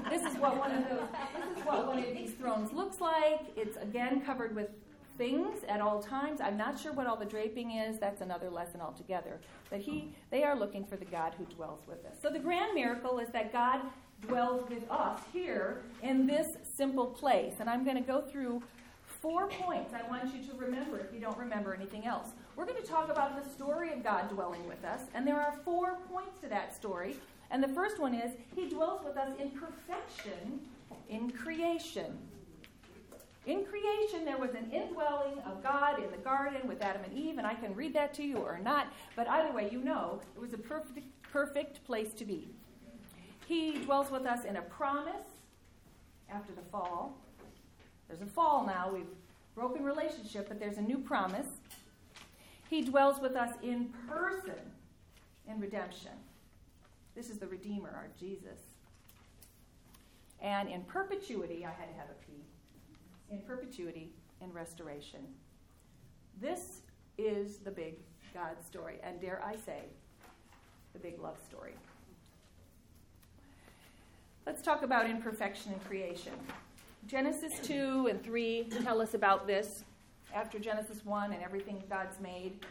This 0.08 0.22
is 0.22 0.38
what 0.38 0.56
one 0.56 0.72
of 0.72 0.88
those 0.88 1.08
this 1.36 1.58
is 1.58 1.64
what 1.66 1.86
one 1.86 1.98
of 1.98 2.14
these 2.14 2.32
thrones 2.32 2.72
looks 2.72 3.00
like. 3.00 3.40
It's 3.56 3.76
again 3.76 4.22
covered 4.22 4.56
with 4.56 4.70
things 5.16 5.60
at 5.68 5.80
all 5.80 6.02
times. 6.02 6.40
I'm 6.40 6.56
not 6.56 6.78
sure 6.78 6.92
what 6.92 7.06
all 7.06 7.16
the 7.16 7.24
draping 7.24 7.72
is. 7.72 7.98
That's 7.98 8.20
another 8.20 8.50
lesson 8.50 8.80
altogether. 8.80 9.40
But 9.70 9.80
he 9.80 10.14
they 10.30 10.44
are 10.44 10.58
looking 10.58 10.84
for 10.84 10.96
the 10.96 11.04
God 11.04 11.34
who 11.36 11.44
dwells 11.44 11.80
with 11.86 12.04
us. 12.04 12.16
So 12.20 12.30
the 12.30 12.38
grand 12.38 12.74
miracle 12.74 13.18
is 13.18 13.28
that 13.30 13.52
God 13.52 13.80
dwells 14.22 14.68
with 14.68 14.90
us 14.90 15.20
here 15.32 15.82
in 16.02 16.26
this 16.26 16.56
simple 16.76 17.06
place. 17.06 17.54
And 17.60 17.68
I'm 17.68 17.84
going 17.84 17.96
to 17.96 18.02
go 18.02 18.20
through 18.20 18.62
four 19.20 19.48
points 19.48 19.92
I 19.94 20.08
want 20.08 20.32
you 20.34 20.42
to 20.50 20.56
remember 20.56 20.98
if 20.98 21.12
you 21.12 21.20
don't 21.20 21.38
remember 21.38 21.74
anything 21.74 22.06
else. 22.06 22.28
We're 22.54 22.66
going 22.66 22.80
to 22.80 22.88
talk 22.88 23.10
about 23.10 23.42
the 23.42 23.48
story 23.50 23.92
of 23.92 24.02
God 24.02 24.28
dwelling 24.30 24.66
with 24.68 24.84
us, 24.84 25.02
and 25.14 25.26
there 25.26 25.40
are 25.40 25.54
four 25.64 25.98
points 26.10 26.38
to 26.40 26.48
that 26.48 26.74
story. 26.74 27.16
And 27.50 27.62
the 27.62 27.68
first 27.68 27.98
one 28.00 28.14
is 28.14 28.32
He 28.54 28.68
dwells 28.68 29.02
with 29.04 29.16
us 29.16 29.30
in 29.38 29.50
perfection 29.50 30.60
in 31.08 31.30
creation. 31.30 32.18
In 33.46 33.64
creation, 33.64 34.24
there 34.24 34.38
was 34.38 34.50
an 34.50 34.70
indwelling 34.72 35.38
of 35.46 35.62
God 35.62 36.02
in 36.02 36.10
the 36.10 36.16
garden 36.16 36.66
with 36.66 36.82
Adam 36.82 37.04
and 37.04 37.16
Eve, 37.16 37.38
and 37.38 37.46
I 37.46 37.54
can 37.54 37.74
read 37.76 37.94
that 37.94 38.12
to 38.14 38.24
you 38.24 38.38
or 38.38 38.58
not, 38.58 38.88
but 39.14 39.28
either 39.28 39.54
way, 39.54 39.68
you 39.70 39.80
know 39.80 40.20
it 40.34 40.40
was 40.40 40.52
a 40.52 40.58
perfect, 40.58 41.06
perfect 41.22 41.84
place 41.84 42.12
to 42.14 42.24
be. 42.24 42.48
He 43.46 43.78
dwells 43.84 44.10
with 44.10 44.26
us 44.26 44.44
in 44.44 44.56
a 44.56 44.62
promise 44.62 45.22
after 46.28 46.52
the 46.52 46.62
fall. 46.72 47.16
There's 48.08 48.20
a 48.20 48.26
fall 48.26 48.66
now. 48.66 48.90
We've 48.92 49.06
broken 49.54 49.84
relationship, 49.84 50.48
but 50.48 50.58
there's 50.58 50.78
a 50.78 50.82
new 50.82 50.98
promise. 50.98 51.46
He 52.68 52.82
dwells 52.82 53.20
with 53.20 53.36
us 53.36 53.54
in 53.62 53.92
person 54.08 54.58
in 55.48 55.60
redemption. 55.60 56.10
This 57.14 57.30
is 57.30 57.38
the 57.38 57.46
Redeemer, 57.46 57.90
our 57.90 58.08
Jesus. 58.18 58.58
And 60.42 60.68
in 60.68 60.82
perpetuity, 60.82 61.64
I 61.64 61.70
had 61.70 61.88
to 61.88 61.94
have 61.94 62.10
a 62.10 62.26
P. 62.26 62.32
In 63.30 63.40
perpetuity, 63.40 64.12
in 64.40 64.52
restoration. 64.52 65.20
This 66.40 66.82
is 67.18 67.58
the 67.58 67.70
big 67.70 67.96
God 68.32 68.62
story, 68.64 68.96
and 69.02 69.20
dare 69.20 69.42
I 69.44 69.56
say, 69.56 69.80
the 70.92 70.98
big 70.98 71.20
love 71.20 71.38
story. 71.48 71.74
Let's 74.46 74.62
talk 74.62 74.82
about 74.82 75.10
imperfection 75.10 75.72
in 75.72 75.80
creation. 75.80 76.32
Genesis 77.06 77.58
2 77.66 78.08
and 78.10 78.22
3 78.22 78.68
tell 78.82 79.00
us 79.00 79.14
about 79.14 79.46
this 79.46 79.84
after 80.34 80.58
Genesis 80.58 81.04
1 81.04 81.32
and 81.32 81.42
everything 81.42 81.82
God's 81.88 82.20
made. 82.20 82.64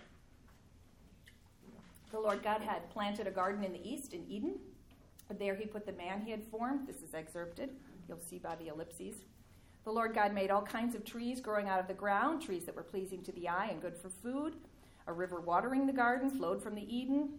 The 2.11 2.19
Lord 2.19 2.43
God 2.43 2.61
had 2.61 2.89
planted 2.91 3.27
a 3.27 3.31
garden 3.31 3.63
in 3.63 3.73
the 3.73 3.87
east 3.87 4.13
in 4.13 4.25
Eden. 4.29 4.55
There 5.37 5.55
he 5.55 5.65
put 5.65 5.85
the 5.85 5.91
man 5.93 6.21
he 6.21 6.31
had 6.31 6.43
formed. 6.43 6.87
This 6.87 7.01
is 7.01 7.13
excerpted. 7.13 7.71
You'll 8.07 8.19
see 8.19 8.37
by 8.37 8.55
the 8.55 8.67
ellipses. 8.67 9.15
The 9.85 9.91
Lord 9.91 10.15
God 10.15 10.33
made 10.33 10.49
all 10.49 10.63
kinds 10.63 10.95
of 10.95 11.05
trees 11.05 11.39
growing 11.39 11.69
out 11.69 11.79
of 11.79 11.87
the 11.87 11.93
ground, 11.93 12.41
trees 12.41 12.65
that 12.65 12.75
were 12.75 12.81
pleasing 12.81 13.21
to 13.21 13.31
the 13.31 13.47
eye 13.47 13.67
and 13.69 13.79
good 13.79 13.95
for 13.95 14.09
food. 14.09 14.55
A 15.05 15.13
river 15.13 15.39
watering 15.39 15.85
the 15.85 15.93
garden 15.93 16.31
flowed 16.31 16.61
from 16.61 16.73
the 16.73 16.95
Eden. 16.95 17.29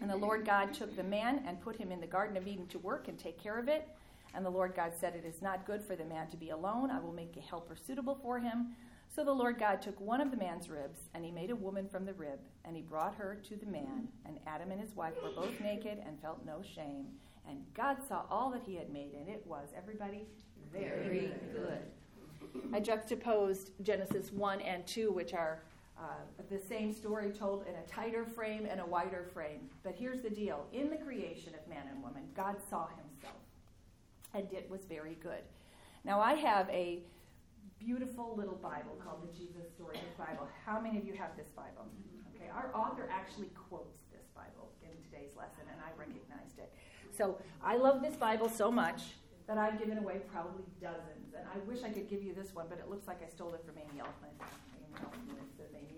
And 0.00 0.10
the 0.10 0.16
Lord 0.16 0.44
God 0.44 0.74
took 0.74 0.96
the 0.96 1.04
man 1.04 1.44
and 1.46 1.60
put 1.60 1.76
him 1.76 1.92
in 1.92 2.00
the 2.00 2.06
Garden 2.06 2.36
of 2.36 2.48
Eden 2.48 2.66
to 2.68 2.80
work 2.80 3.06
and 3.06 3.16
take 3.16 3.40
care 3.40 3.58
of 3.58 3.68
it. 3.68 3.88
And 4.34 4.44
the 4.44 4.50
Lord 4.50 4.74
God 4.74 4.92
said, 4.98 5.14
It 5.14 5.24
is 5.24 5.40
not 5.40 5.66
good 5.66 5.80
for 5.80 5.94
the 5.94 6.04
man 6.04 6.28
to 6.28 6.36
be 6.36 6.50
alone. 6.50 6.90
I 6.90 6.98
will 6.98 7.12
make 7.12 7.36
a 7.36 7.40
helper 7.40 7.76
suitable 7.76 8.18
for 8.20 8.40
him. 8.40 8.74
So 9.14 9.24
the 9.24 9.32
Lord 9.32 9.58
God 9.58 9.80
took 9.80 10.00
one 10.00 10.20
of 10.20 10.30
the 10.32 10.36
man's 10.36 10.68
ribs, 10.68 11.00
and 11.14 11.24
he 11.24 11.30
made 11.30 11.50
a 11.50 11.56
woman 11.56 11.88
from 11.88 12.04
the 12.04 12.12
rib, 12.12 12.40
and 12.64 12.76
he 12.76 12.82
brought 12.82 13.14
her 13.14 13.40
to 13.48 13.56
the 13.56 13.66
man. 13.66 14.08
And 14.26 14.38
Adam 14.46 14.70
and 14.70 14.80
his 14.80 14.94
wife 14.94 15.14
were 15.22 15.30
both 15.30 15.58
naked 15.60 15.98
and 16.04 16.20
felt 16.20 16.44
no 16.44 16.60
shame. 16.74 17.06
And 17.48 17.64
God 17.74 17.96
saw 18.06 18.22
all 18.30 18.50
that 18.50 18.62
he 18.64 18.76
had 18.76 18.90
made, 18.90 19.14
and 19.14 19.28
it 19.28 19.42
was, 19.46 19.68
everybody, 19.76 20.26
very 20.72 21.32
good. 21.52 21.80
I 22.72 22.80
juxtaposed 22.80 23.70
Genesis 23.82 24.32
1 24.32 24.60
and 24.60 24.86
2, 24.86 25.10
which 25.10 25.32
are 25.32 25.62
uh, 25.98 26.02
the 26.50 26.58
same 26.58 26.92
story 26.92 27.30
told 27.30 27.66
in 27.66 27.74
a 27.74 27.82
tighter 27.88 28.24
frame 28.24 28.66
and 28.70 28.80
a 28.80 28.86
wider 28.86 29.24
frame. 29.32 29.68
But 29.82 29.94
here's 29.96 30.20
the 30.20 30.30
deal 30.30 30.66
in 30.72 30.90
the 30.90 30.96
creation 30.96 31.54
of 31.54 31.68
man 31.68 31.84
and 31.90 32.02
woman, 32.02 32.24
God 32.36 32.56
saw 32.68 32.86
himself, 32.88 33.40
and 34.34 34.46
it 34.52 34.68
was 34.70 34.84
very 34.84 35.16
good. 35.22 35.42
Now, 36.04 36.20
I 36.20 36.34
have 36.34 36.68
a 36.70 37.02
beautiful 37.78 38.34
little 38.36 38.56
Bible 38.56 38.98
called 39.02 39.22
the 39.22 39.36
Jesus 39.36 39.70
Story 39.74 39.96
Bible. 40.16 40.48
How 40.66 40.80
many 40.80 40.98
of 40.98 41.04
you 41.04 41.14
have 41.14 41.36
this 41.36 41.50
Bible? 41.50 41.86
Okay, 42.34 42.50
our 42.50 42.70
author 42.74 43.08
actually 43.10 43.50
quotes 43.68 43.98
this 44.12 44.26
Bible 44.34 44.70
in 44.82 44.90
today's 45.10 45.34
lesson, 45.36 45.66
and 45.70 45.80
I 45.80 45.90
recognized 45.98 46.26
it. 46.26 46.27
So 47.18 47.36
I 47.64 47.76
love 47.76 48.00
this 48.00 48.14
Bible 48.14 48.48
so 48.48 48.70
much 48.70 49.02
that 49.48 49.58
I've 49.58 49.76
given 49.76 49.98
away 49.98 50.20
probably 50.30 50.62
dozens, 50.80 51.34
and 51.36 51.44
I 51.52 51.58
wish 51.66 51.82
I 51.82 51.88
could 51.88 52.08
give 52.08 52.22
you 52.22 52.32
this 52.32 52.54
one, 52.54 52.66
but 52.68 52.78
it 52.78 52.88
looks 52.88 53.08
like 53.08 53.20
I 53.26 53.28
stole 53.28 53.52
it 53.54 53.64
from 53.66 53.74
Amy 53.76 54.00
Elfman. 54.00 54.28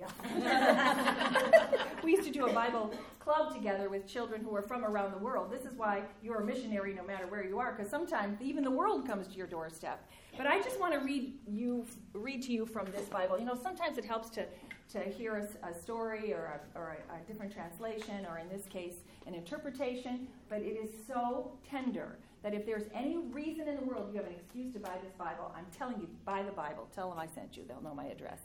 we 2.03 2.13
used 2.13 2.25
to 2.25 2.31
do 2.31 2.47
a 2.47 2.53
Bible 2.53 2.91
club 3.19 3.55
together 3.55 3.91
with 3.91 4.07
children 4.07 4.43
who 4.43 4.57
are 4.57 4.63
from 4.63 4.83
around 4.83 5.13
the 5.13 5.19
world. 5.19 5.51
This 5.51 5.67
is 5.71 5.77
why 5.77 6.05
you're 6.23 6.41
a 6.41 6.45
missionary 6.45 6.95
no 6.95 7.05
matter 7.05 7.27
where 7.27 7.45
you 7.45 7.59
are, 7.59 7.73
because 7.73 7.91
sometimes 7.91 8.41
even 8.41 8.65
the 8.65 8.71
world 8.71 9.07
comes 9.07 9.29
to 9.29 9.35
your 9.35 9.47
doorstep. 9.47 10.09
But 10.39 10.47
I 10.47 10.63
just 10.63 10.81
want 10.81 10.95
to 10.95 11.01
read 11.01 11.35
you 11.47 11.85
read 12.15 12.43
to 12.45 12.53
you 12.53 12.65
from 12.65 12.87
this 12.93 13.11
Bible. 13.11 13.39
You 13.39 13.45
know, 13.45 13.59
sometimes 13.63 13.99
it 13.99 14.07
helps 14.07 14.31
to 14.31 14.47
to 14.93 15.01
hear 15.01 15.49
a, 15.65 15.69
a 15.69 15.81
story 15.81 16.33
or, 16.33 16.61
a, 16.75 16.79
or 16.79 16.97
a, 17.11 17.15
a 17.15 17.19
different 17.27 17.53
translation, 17.53 18.27
or 18.29 18.39
in 18.39 18.49
this 18.49 18.67
case, 18.67 18.95
an 19.27 19.35
interpretation. 19.35 20.27
But 20.49 20.63
it 20.63 20.77
is 20.77 20.91
so 21.07 21.53
tender 21.69 22.19
that 22.43 22.55
if 22.55 22.65
there's 22.67 22.89
any 22.95 23.19
reason 23.19 23.69
in 23.69 23.77
the 23.77 23.83
world 23.83 24.11
you 24.13 24.19
have 24.19 24.27
an 24.27 24.35
excuse 24.35 24.73
to 24.73 24.81
buy 24.81 24.97
this 25.03 25.13
Bible, 25.19 25.55
I'm 25.57 25.67
telling 25.77 26.01
you, 26.01 26.09
buy 26.25 26.43
the 26.43 26.53
Bible. 26.53 26.89
Tell 26.95 27.11
them 27.11 27.19
I 27.19 27.27
sent 27.27 27.57
you. 27.57 27.65
They'll 27.69 27.83
know 27.83 27.95
my 27.95 28.07
address. 28.07 28.41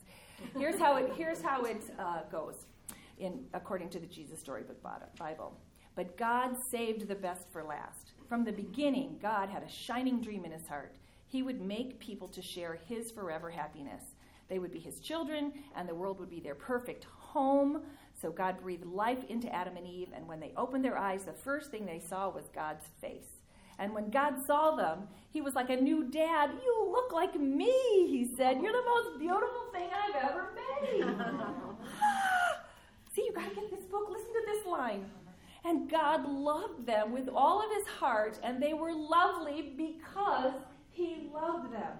Here's 0.58 0.80
how 0.80 0.98
it, 0.98 1.12
here's 1.16 1.42
how 1.42 1.64
it 1.64 1.82
uh, 1.98 2.24
goes, 2.32 2.66
in, 3.18 3.46
according 3.54 3.90
to 3.90 4.00
the 4.00 4.08
Jesus 4.08 4.40
Storybook 4.40 4.82
Bible. 5.18 5.58
But 5.96 6.18
God 6.18 6.58
saved 6.72 7.08
the 7.08 7.16
best 7.16 7.50
for 7.54 7.64
last. 7.64 8.12
From 8.28 8.44
the 8.44 8.52
beginning, 8.52 9.18
God 9.22 9.50
had 9.50 9.64
a 9.64 9.70
shining 9.70 10.22
dream 10.22 10.44
in 10.44 10.52
his 10.52 10.68
heart. 10.68 10.98
He 11.28 11.42
would 11.42 11.62
make 11.62 12.00
people 12.00 12.28
to 12.30 12.42
share 12.42 12.78
his 12.88 13.12
forever 13.12 13.50
happiness. 13.50 14.04
They 14.48 14.60
would 14.60 14.72
be 14.72 14.80
his 14.80 15.00
children, 15.00 15.52
and 15.76 15.90
the 15.90 15.96
world 15.96 16.20
would 16.20 16.30
be 16.30 16.40
their 16.40 16.56
perfect 16.56 17.06
home. 17.06 17.82
So 18.22 18.32
God 18.32 18.62
breathed 18.62 18.86
life 18.86 19.24
into 19.30 19.54
Adam 19.54 19.78
and 19.78 19.88
Eve, 19.88 20.10
and 20.16 20.28
when 20.28 20.40
they 20.40 20.54
opened 20.56 20.86
their 20.86 20.98
eyes, 20.98 21.24
the 21.24 21.34
first 21.34 21.72
thing 21.72 21.86
they 21.86 22.00
saw 22.00 22.30
was 22.30 22.46
God's 22.54 22.86
face. 23.02 23.42
And 23.78 23.94
when 23.94 24.10
God 24.10 24.36
saw 24.46 24.76
them, 24.76 25.08
he 25.32 25.42
was 25.42 25.54
like 25.54 25.70
a 25.70 25.76
new 25.76 26.10
dad. 26.10 26.52
You 26.64 26.88
look 26.92 27.12
like 27.12 27.40
me, 27.40 27.74
he 28.08 28.32
said. 28.38 28.62
You're 28.62 28.72
the 28.72 28.86
most 28.86 29.20
beautiful 29.20 29.66
thing 29.74 29.90
I've 29.94 30.30
ever 30.30 30.54
made. 30.56 31.02
See, 33.14 33.24
you 33.24 33.34
got 33.34 33.50
to 33.50 33.56
get 33.56 33.70
this 33.70 33.86
book. 33.86 34.08
Listen 34.10 34.34
to 34.34 34.42
this 34.46 34.66
line. 34.66 35.10
And 35.66 35.90
God 35.90 36.30
loved 36.30 36.86
them 36.86 37.12
with 37.12 37.28
all 37.28 37.60
of 37.60 37.76
his 37.76 37.88
heart, 37.88 38.40
and 38.44 38.62
they 38.62 38.74
were 38.74 38.94
lovely 38.94 39.74
because 39.76 40.54
he 40.92 41.28
loved 41.34 41.74
them. 41.74 41.98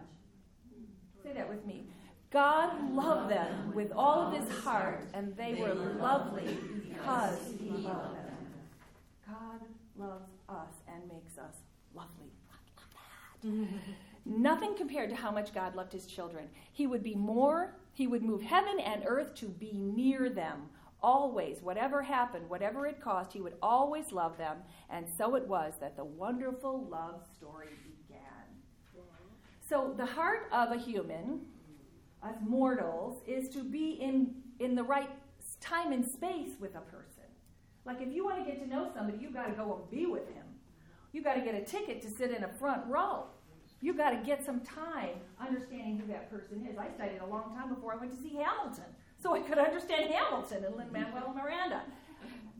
Say 1.24 1.34
that 1.34 1.50
with 1.50 1.66
me. 1.66 1.88
God 2.36 2.94
loved 2.94 3.32
them 3.32 3.72
with 3.74 3.94
all 3.96 4.28
of 4.28 4.34
his 4.34 4.60
heart, 4.60 5.06
and 5.14 5.34
they 5.38 5.54
were 5.54 5.74
lovely 5.74 6.58
because 6.86 7.40
he 7.58 7.70
loved 7.70 8.18
them. 8.18 8.36
God 9.26 9.62
loves 9.96 10.34
us 10.50 10.74
and 10.94 11.02
makes 11.08 11.38
us 11.38 11.56
lovely. 11.94 12.34
Nothing 14.26 14.76
compared 14.76 15.10
to 15.12 15.16
how 15.16 15.32
much 15.32 15.54
God 15.54 15.78
loved 15.78 15.94
his 15.94 16.06
children. 16.08 16.50
He 16.74 16.88
would 16.88 17.04
be 17.04 17.16
more, 17.16 17.78
he 17.94 18.06
would 18.06 18.22
move 18.22 18.42
heaven 18.42 18.82
and 18.82 19.04
earth 19.06 19.34
to 19.36 19.46
be 19.46 19.72
near 19.72 20.28
them. 20.28 20.64
Always, 21.02 21.62
whatever 21.62 22.02
happened, 22.02 22.50
whatever 22.50 22.86
it 22.86 23.00
cost, 23.00 23.32
he 23.32 23.40
would 23.40 23.56
always 23.62 24.12
love 24.12 24.38
them. 24.38 24.58
And 24.90 25.06
so 25.18 25.36
it 25.36 25.48
was 25.48 25.76
that 25.80 25.96
the 25.96 26.04
wonderful 26.04 26.86
love 26.92 27.22
story 27.34 27.70
began. 27.86 28.20
So, 29.62 29.94
the 29.96 30.06
heart 30.06 30.50
of 30.52 30.74
a 30.74 30.78
human, 30.78 31.40
as 32.28 32.36
mortals, 32.42 33.22
is 33.28 33.50
to 33.50 33.64
be 33.64 33.92
in, 33.92 34.36
in 34.60 34.76
the 34.76 34.84
right 34.84 35.10
time 35.62 35.92
and 35.92 36.06
space 36.06 36.52
with 36.60 36.76
a 36.76 36.82
person. 36.82 37.24
Like 37.86 38.02
if 38.02 38.14
you 38.14 38.26
want 38.26 38.44
to 38.44 38.52
get 38.52 38.62
to 38.64 38.68
know 38.68 38.90
somebody, 38.94 39.20
you've 39.20 39.34
got 39.34 39.48
to 39.48 39.54
go 39.54 39.80
and 39.82 39.90
be 39.90 40.06
with 40.06 40.28
him. 40.34 40.46
You 41.14 41.24
got 41.24 41.36
to 41.36 41.42
get 41.42 41.56
a 41.56 41.62
ticket 41.62 42.02
to 42.02 42.10
sit 42.10 42.32
in 42.32 42.44
a 42.44 42.48
front 42.48 42.86
row. 42.88 43.26
You 43.82 43.94
got 43.94 44.12
to 44.12 44.18
get 44.18 44.44
some 44.44 44.62
time 44.62 45.20
understanding 45.40 45.98
who 46.00 46.12
that 46.12 46.30
person 46.30 46.68
is. 46.70 46.78
I 46.78 46.90
studied 46.90 47.20
a 47.20 47.26
long 47.26 47.56
time 47.56 47.74
before 47.74 47.94
I 47.94 47.98
went 47.98 48.12
to 48.12 48.18
see 48.18 48.36
Hamilton, 48.36 48.86
so 49.22 49.36
I 49.36 49.40
could 49.40 49.58
understand 49.58 50.12
Hamilton 50.12 50.66
and 50.66 50.76
Lin 50.76 50.92
Manuel 50.92 51.34
Miranda. 51.36 51.84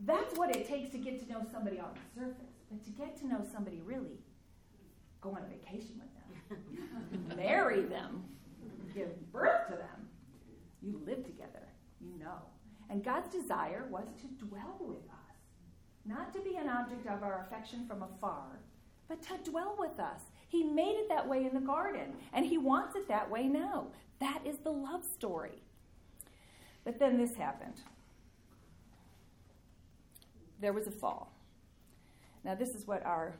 That's 0.04 0.36
what 0.38 0.54
it 0.54 0.68
takes 0.68 0.90
to 0.90 0.98
get 0.98 1.20
to 1.26 1.32
know 1.32 1.44
somebody 1.50 1.80
on 1.80 1.88
the 1.94 2.20
surface. 2.20 2.52
But 2.70 2.84
to 2.84 2.90
get 2.90 3.16
to 3.18 3.26
know 3.26 3.44
somebody 3.52 3.82
really, 3.84 4.20
go 5.20 5.30
on 5.30 5.42
a 5.42 5.48
vacation 5.48 6.00
with 6.00 6.60
them, 7.10 7.36
marry 7.36 7.82
them, 7.82 8.24
give 8.96 9.32
birth 9.32 9.68
to 9.68 9.76
them. 9.76 10.08
You 10.82 11.00
live 11.04 11.24
together, 11.24 11.68
you 12.00 12.18
know. 12.18 12.38
And 12.88 13.04
God's 13.04 13.28
desire 13.28 13.86
was 13.90 14.06
to 14.20 14.46
dwell 14.46 14.76
with 14.80 14.98
us, 14.98 15.36
not 16.04 16.32
to 16.32 16.40
be 16.40 16.56
an 16.56 16.68
object 16.68 17.06
of 17.06 17.22
our 17.22 17.46
affection 17.46 17.86
from 17.86 18.02
afar, 18.02 18.60
but 19.08 19.22
to 19.22 19.50
dwell 19.50 19.76
with 19.78 19.98
us. 20.00 20.22
He 20.48 20.64
made 20.64 20.96
it 20.96 21.08
that 21.08 21.28
way 21.28 21.44
in 21.44 21.54
the 21.54 21.60
garden, 21.60 22.14
and 22.32 22.46
He 22.46 22.58
wants 22.58 22.96
it 22.96 23.08
that 23.08 23.30
way 23.30 23.44
now. 23.48 23.88
That 24.20 24.40
is 24.44 24.56
the 24.58 24.70
love 24.70 25.04
story. 25.04 25.62
But 26.84 26.98
then 26.98 27.18
this 27.18 27.34
happened. 27.34 27.80
There 30.60 30.72
was 30.72 30.86
a 30.86 30.92
fall. 30.92 31.32
Now 32.44 32.54
this 32.54 32.74
is 32.74 32.86
what 32.86 33.04
our 33.04 33.34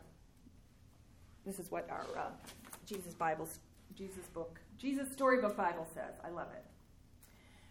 this 1.46 1.60
is 1.60 1.70
what 1.70 1.88
our 1.88 2.04
uh, 2.18 2.30
Jesus 2.84 3.14
Bible 3.14 3.48
Jesus 3.94 4.26
book 4.34 4.60
Jesus 4.78 5.10
Storybook 5.10 5.56
Bible 5.56 5.86
says. 5.94 6.14
I 6.24 6.28
love 6.28 6.48
it. 6.54 6.64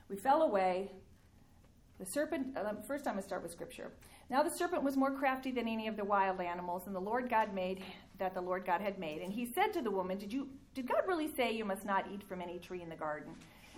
We 0.10 0.15
fell 0.15 0.41
away. 0.41 0.91
The 2.00 2.05
serpent, 2.05 2.57
uh, 2.57 2.74
first 2.88 3.07
I'm 3.07 3.13
going 3.13 3.22
to 3.22 3.27
start 3.27 3.43
with 3.43 3.51
scripture. 3.51 3.91
Now 4.29 4.43
the 4.43 4.50
serpent 4.50 4.84
was 4.84 4.98
more 4.98 5.12
crafty 5.12 5.51
than 5.51 5.67
any 5.67 5.88
of 5.88 5.95
the 5.95 6.03
wild 6.03 6.41
animals, 6.41 6.84
and 6.88 6.95
the 6.95 7.00
Lord 7.00 7.29
God 7.29 7.53
made 7.53 7.84
that 8.17 8.34
the 8.34 8.41
Lord 8.41 8.65
God 8.65 8.81
had 8.81 9.00
made. 9.00 9.22
And 9.22 9.31
he 9.31 9.45
said 9.45 9.72
to 9.74 9.81
the 9.81 9.91
woman, 9.91 10.17
Did 10.17 10.34
you 10.34 10.50
did 10.74 10.88
God 10.88 11.03
really 11.07 11.34
say 11.34 11.53
you 11.53 11.63
must 11.63 11.86
not 11.86 12.05
eat 12.12 12.24
from 12.27 12.41
any 12.41 12.60
tree 12.60 12.81
in 12.81 12.89
the 12.89 12.95
garden? 12.95 13.34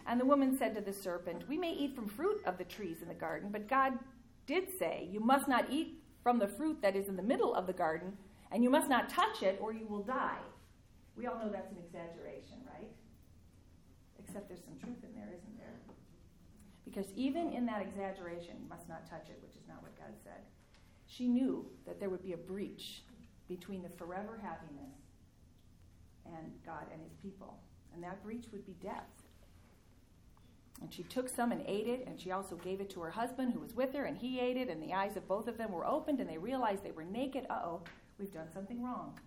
And 0.08 0.20
the 0.20 0.26
woman 0.26 0.58
said 0.58 0.74
to 0.76 0.82
the 0.82 0.94
serpent, 0.94 1.48
We 1.50 1.58
may 1.58 1.74
eat 1.74 1.96
from 1.96 2.08
fruit 2.08 2.42
of 2.46 2.58
the 2.58 2.64
trees 2.64 3.02
in 3.02 3.10
the 3.10 3.14
garden, 3.14 3.50
but 3.52 3.68
God 3.68 4.00
did 4.48 4.70
say, 4.80 5.10
You 5.12 5.20
must 5.20 5.48
not 5.48 5.70
eat 5.70 6.02
from 6.24 6.40
the 6.40 6.48
fruit 6.48 6.82
that 6.82 6.96
is 6.96 7.10
in 7.10 7.18
the 7.18 7.24
middle 7.24 7.54
of 7.54 7.68
the 7.68 7.74
garden, 7.74 8.18
and 8.52 8.64
you 8.64 8.70
must 8.70 8.90
not 8.90 9.10
touch 9.10 9.44
it, 9.44 9.60
or 9.62 9.74
you 9.74 9.86
will 9.86 10.02
die. 10.02 10.40
We 11.18 11.26
all 11.26 11.40
know 11.40 11.50
that's 11.50 11.72
an 11.72 11.78
exaggeration, 11.84 12.62
right? 12.72 12.92
Except 14.20 14.48
there's 14.48 14.64
some 14.64 14.78
truth 14.78 15.04
in 15.04 15.16
there, 15.16 15.34
isn't 15.34 15.58
there? 15.58 15.74
Because 16.86 17.08
even 17.16 17.52
in 17.52 17.66
that 17.66 17.82
exaggeration, 17.82 18.56
you 18.62 18.70
must 18.70 18.88
not 18.88 19.10
touch 19.10 19.30
it, 19.30 19.40
which 19.42 19.56
is 19.56 19.68
not 19.68 19.82
what 19.82 19.98
God 19.98 20.14
said. 20.24 20.46
She 21.08 21.28
knew 21.28 21.66
that 21.86 22.00
there 22.00 22.10
would 22.10 22.24
be 22.24 22.34
a 22.34 22.38
breach 22.38 23.04
between 23.50 23.82
the 23.82 23.90
forever 23.90 24.40
happiness 24.42 24.94
and 26.26 26.52
God 26.66 26.86
and 26.92 27.02
his 27.02 27.14
people. 27.22 27.60
And 27.94 28.04
that 28.04 28.24
breach 28.24 28.46
would 28.52 28.66
be 28.66 28.76
death. 28.84 29.24
And 30.82 30.94
she 30.94 31.04
took 31.04 31.28
some 31.28 31.52
and 31.52 31.64
ate 31.66 31.88
it, 31.88 32.06
and 32.06 32.20
she 32.20 32.32
also 32.32 32.56
gave 32.56 32.80
it 32.82 32.90
to 32.92 33.02
her 33.02 33.10
husband 33.10 33.54
who 33.54 33.60
was 33.60 33.74
with 33.74 33.94
her, 33.96 34.06
and 34.06 34.16
he 34.16 34.40
ate 34.40 34.58
it, 34.58 34.70
and 34.70 34.84
the 34.84 34.94
eyes 34.94 35.18
of 35.18 35.28
both 35.28 35.48
of 35.48 35.58
them 35.58 35.72
were 35.72 35.88
opened, 35.88 36.20
and 36.20 36.30
they 36.30 36.38
realized 36.38 36.84
they 36.84 36.92
were 36.92 37.04
naked. 37.04 37.48
Uh 37.50 37.62
oh, 37.64 37.82
we've 38.20 38.34
done 38.34 38.52
something 38.54 38.84
wrong. 38.84 39.18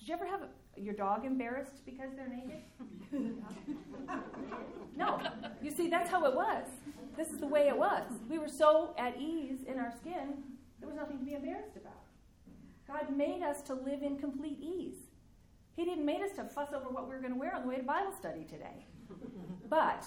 Did 0.00 0.08
you 0.08 0.14
ever 0.14 0.26
have 0.26 0.42
your 0.76 0.94
dog 0.94 1.24
embarrassed 1.24 1.84
because 1.84 2.10
they're 2.16 2.28
naked? 2.28 2.62
no. 4.96 5.20
You 5.62 5.70
see, 5.70 5.88
that's 5.88 6.10
how 6.10 6.24
it 6.24 6.34
was. 6.34 6.66
This 7.16 7.30
is 7.30 7.38
the 7.38 7.46
way 7.46 7.68
it 7.68 7.76
was. 7.76 8.04
We 8.28 8.38
were 8.38 8.48
so 8.48 8.94
at 8.98 9.20
ease 9.20 9.58
in 9.66 9.78
our 9.78 9.92
skin, 9.92 10.42
there 10.80 10.88
was 10.88 10.96
nothing 10.96 11.18
to 11.18 11.24
be 11.24 11.34
embarrassed 11.34 11.76
about. 11.76 11.92
God 12.86 13.16
made 13.16 13.42
us 13.42 13.62
to 13.62 13.74
live 13.74 14.02
in 14.02 14.18
complete 14.18 14.58
ease. 14.60 14.96
He 15.76 15.84
didn't 15.84 16.04
make 16.04 16.22
us 16.22 16.32
to 16.36 16.44
fuss 16.44 16.72
over 16.74 16.88
what 16.88 17.08
we 17.08 17.14
were 17.14 17.20
going 17.20 17.32
to 17.32 17.38
wear 17.38 17.54
on 17.54 17.62
the 17.62 17.68
way 17.68 17.76
to 17.76 17.82
Bible 17.82 18.12
study 18.12 18.44
today. 18.44 18.86
But 19.68 20.04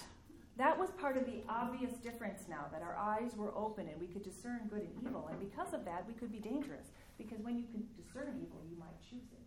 that 0.58 0.78
was 0.78 0.90
part 0.92 1.18
of 1.18 1.26
the 1.26 1.42
obvious 1.50 1.94
difference 1.98 2.44
now 2.48 2.66
that 2.72 2.82
our 2.82 2.96
eyes 2.96 3.32
were 3.36 3.56
open 3.56 3.88
and 3.88 4.00
we 4.00 4.08
could 4.08 4.24
discern 4.24 4.68
good 4.70 4.82
and 4.82 4.94
evil. 5.02 5.28
And 5.30 5.40
because 5.40 5.74
of 5.74 5.86
that, 5.86 6.06
we 6.08 6.14
could 6.14 6.32
be 6.32 6.40
dangerous. 6.40 6.88
Because 7.18 7.40
when 7.42 7.58
you 7.58 7.66
can 7.72 7.84
discern 7.96 8.40
evil, 8.42 8.62
you 8.70 8.78
might 8.78 9.00
choose 9.10 9.28
it. 9.32 9.45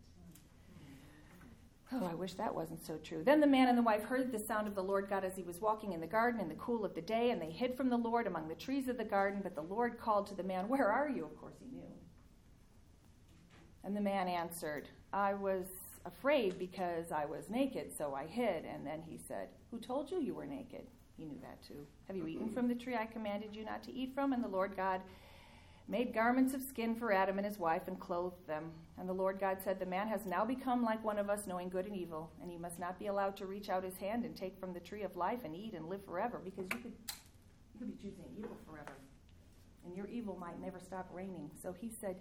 Oh, 1.90 2.06
I 2.06 2.14
wish 2.14 2.34
that 2.34 2.54
wasn't 2.54 2.84
so 2.84 2.98
true. 2.98 3.22
Then 3.24 3.40
the 3.40 3.46
man 3.46 3.68
and 3.68 3.78
the 3.78 3.82
wife 3.82 4.02
heard 4.02 4.30
the 4.30 4.38
sound 4.38 4.68
of 4.68 4.74
the 4.74 4.82
Lord 4.82 5.08
God 5.08 5.24
as 5.24 5.36
he 5.36 5.42
was 5.42 5.60
walking 5.60 5.92
in 5.92 6.00
the 6.00 6.06
garden 6.06 6.40
in 6.40 6.48
the 6.48 6.54
cool 6.56 6.84
of 6.84 6.94
the 6.94 7.00
day, 7.00 7.30
and 7.30 7.40
they 7.40 7.50
hid 7.50 7.76
from 7.76 7.88
the 7.88 7.96
Lord 7.96 8.26
among 8.26 8.48
the 8.48 8.54
trees 8.54 8.88
of 8.88 8.98
the 8.98 9.04
garden. 9.04 9.40
But 9.42 9.54
the 9.54 9.62
Lord 9.62 9.98
called 9.98 10.26
to 10.26 10.34
the 10.34 10.42
man, 10.42 10.68
Where 10.68 10.90
are 10.90 11.08
you? 11.08 11.24
Of 11.24 11.36
course, 11.38 11.56
he 11.58 11.74
knew. 11.74 11.82
And 13.84 13.96
the 13.96 14.02
man 14.02 14.28
answered, 14.28 14.88
I 15.14 15.32
was 15.32 15.66
afraid 16.04 16.58
because 16.58 17.10
I 17.10 17.24
was 17.24 17.48
naked, 17.48 17.96
so 17.96 18.14
I 18.14 18.26
hid. 18.26 18.66
And 18.66 18.86
then 18.86 19.00
he 19.00 19.16
said, 19.16 19.48
Who 19.70 19.78
told 19.78 20.10
you 20.10 20.20
you 20.20 20.34
were 20.34 20.46
naked? 20.46 20.86
He 21.16 21.24
knew 21.24 21.38
that 21.40 21.62
too. 21.66 21.86
Have 22.06 22.16
you 22.16 22.26
eaten 22.26 22.52
from 22.52 22.68
the 22.68 22.74
tree 22.74 22.96
I 22.96 23.06
commanded 23.06 23.56
you 23.56 23.64
not 23.64 23.82
to 23.84 23.94
eat 23.94 24.14
from? 24.14 24.32
And 24.32 24.44
the 24.44 24.48
Lord 24.48 24.76
God 24.76 25.00
made 25.88 26.12
garments 26.12 26.52
of 26.52 26.62
skin 26.62 26.94
for 26.94 27.12
Adam 27.12 27.38
and 27.38 27.46
his 27.46 27.58
wife 27.58 27.88
and 27.88 27.98
clothed 27.98 28.46
them. 28.46 28.70
And 28.98 29.08
the 29.08 29.14
Lord 29.14 29.40
God 29.40 29.58
said, 29.64 29.80
The 29.80 29.86
man 29.86 30.06
has 30.08 30.26
now 30.26 30.44
become 30.44 30.82
like 30.84 31.02
one 31.02 31.18
of 31.18 31.30
us, 31.30 31.46
knowing 31.46 31.70
good 31.70 31.86
and 31.86 31.96
evil, 31.96 32.30
and 32.42 32.50
he 32.50 32.58
must 32.58 32.78
not 32.78 32.98
be 32.98 33.06
allowed 33.06 33.36
to 33.38 33.46
reach 33.46 33.70
out 33.70 33.84
his 33.84 33.96
hand 33.96 34.24
and 34.24 34.36
take 34.36 34.60
from 34.60 34.74
the 34.74 34.80
tree 34.80 35.02
of 35.02 35.16
life 35.16 35.40
and 35.44 35.56
eat 35.56 35.72
and 35.72 35.88
live 35.88 36.04
forever, 36.04 36.40
because 36.44 36.64
you 36.70 36.78
could, 36.78 36.92
you 37.74 37.78
could 37.78 37.88
be 37.88 38.02
choosing 38.02 38.26
evil 38.36 38.56
forever. 38.68 38.92
And 39.86 39.96
your 39.96 40.06
evil 40.08 40.36
might 40.38 40.60
never 40.60 40.78
stop 40.78 41.08
reigning. 41.12 41.50
So 41.62 41.72
he 41.72 41.90
said, 41.90 42.16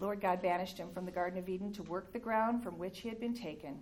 Lord 0.00 0.20
God 0.20 0.42
banished 0.42 0.78
him 0.78 0.88
from 0.92 1.04
the 1.04 1.12
Garden 1.12 1.38
of 1.38 1.48
Eden 1.48 1.72
to 1.74 1.82
work 1.84 2.12
the 2.12 2.18
ground 2.18 2.64
from 2.64 2.78
which 2.78 3.00
he 3.00 3.08
had 3.08 3.20
been 3.20 3.34
taken. 3.34 3.78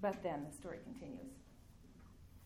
But 0.00 0.22
then 0.22 0.46
the 0.48 0.56
story 0.56 0.78
continues. 0.84 1.32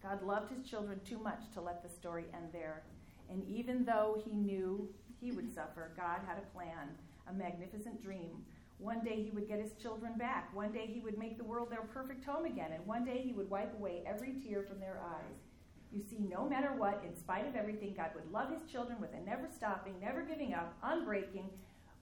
God 0.03 0.23
loved 0.23 0.53
his 0.53 0.69
children 0.69 1.01
too 1.05 1.19
much 1.19 1.41
to 1.55 1.61
let 1.61 1.83
the 1.83 1.89
story 1.89 2.25
end 2.35 2.49
there. 2.53 2.83
And 3.31 3.43
even 3.49 3.85
though 3.85 4.21
he 4.25 4.33
knew 4.33 4.89
he 5.21 5.33
would 5.33 5.53
suffer, 5.55 5.93
God 5.97 6.21
had 6.27 6.39
a 6.39 6.57
plan, 6.57 6.91
a 7.29 7.33
magnificent 7.33 8.03
dream. 8.03 8.45
One 8.79 9.03
day 9.03 9.23
he 9.23 9.31
would 9.31 9.49
get 9.49 9.61
his 9.61 9.73
children 9.73 10.19
back. 10.19 10.55
One 10.55 10.71
day 10.71 10.87
he 10.87 11.01
would 11.01 11.19
make 11.19 11.39
the 11.39 11.45
world 11.45 11.71
their 11.71 11.83
perfect 11.83 12.25
home 12.25 12.45
again. 12.45 12.73
And 12.73 12.87
one 12.87 13.05
day 13.05 13.23
he 13.25 13.33
would 13.33 13.51
wipe 13.51 13.75
away 13.75 14.03
every 14.07 14.35
tear 14.47 14.63
from 14.63 14.81
their 14.81 15.01
eyes. 15.03 15.39
You 15.93 16.03
see, 16.03 16.19
no 16.19 16.47
matter 16.49 16.75
what, 16.77 17.03
in 17.07 17.17
spite 17.17 17.47
of 17.47 17.57
everything, 17.57 17.95
God 17.97 18.11
would 18.15 18.31
love 18.31 18.51
his 18.51 18.71
children 18.71 19.01
with 19.01 19.15
a 19.15 19.25
never 19.25 19.49
stopping, 19.49 19.95
never 20.01 20.23
giving 20.23 20.53
up, 20.53 20.77
unbreaking, 20.85 21.49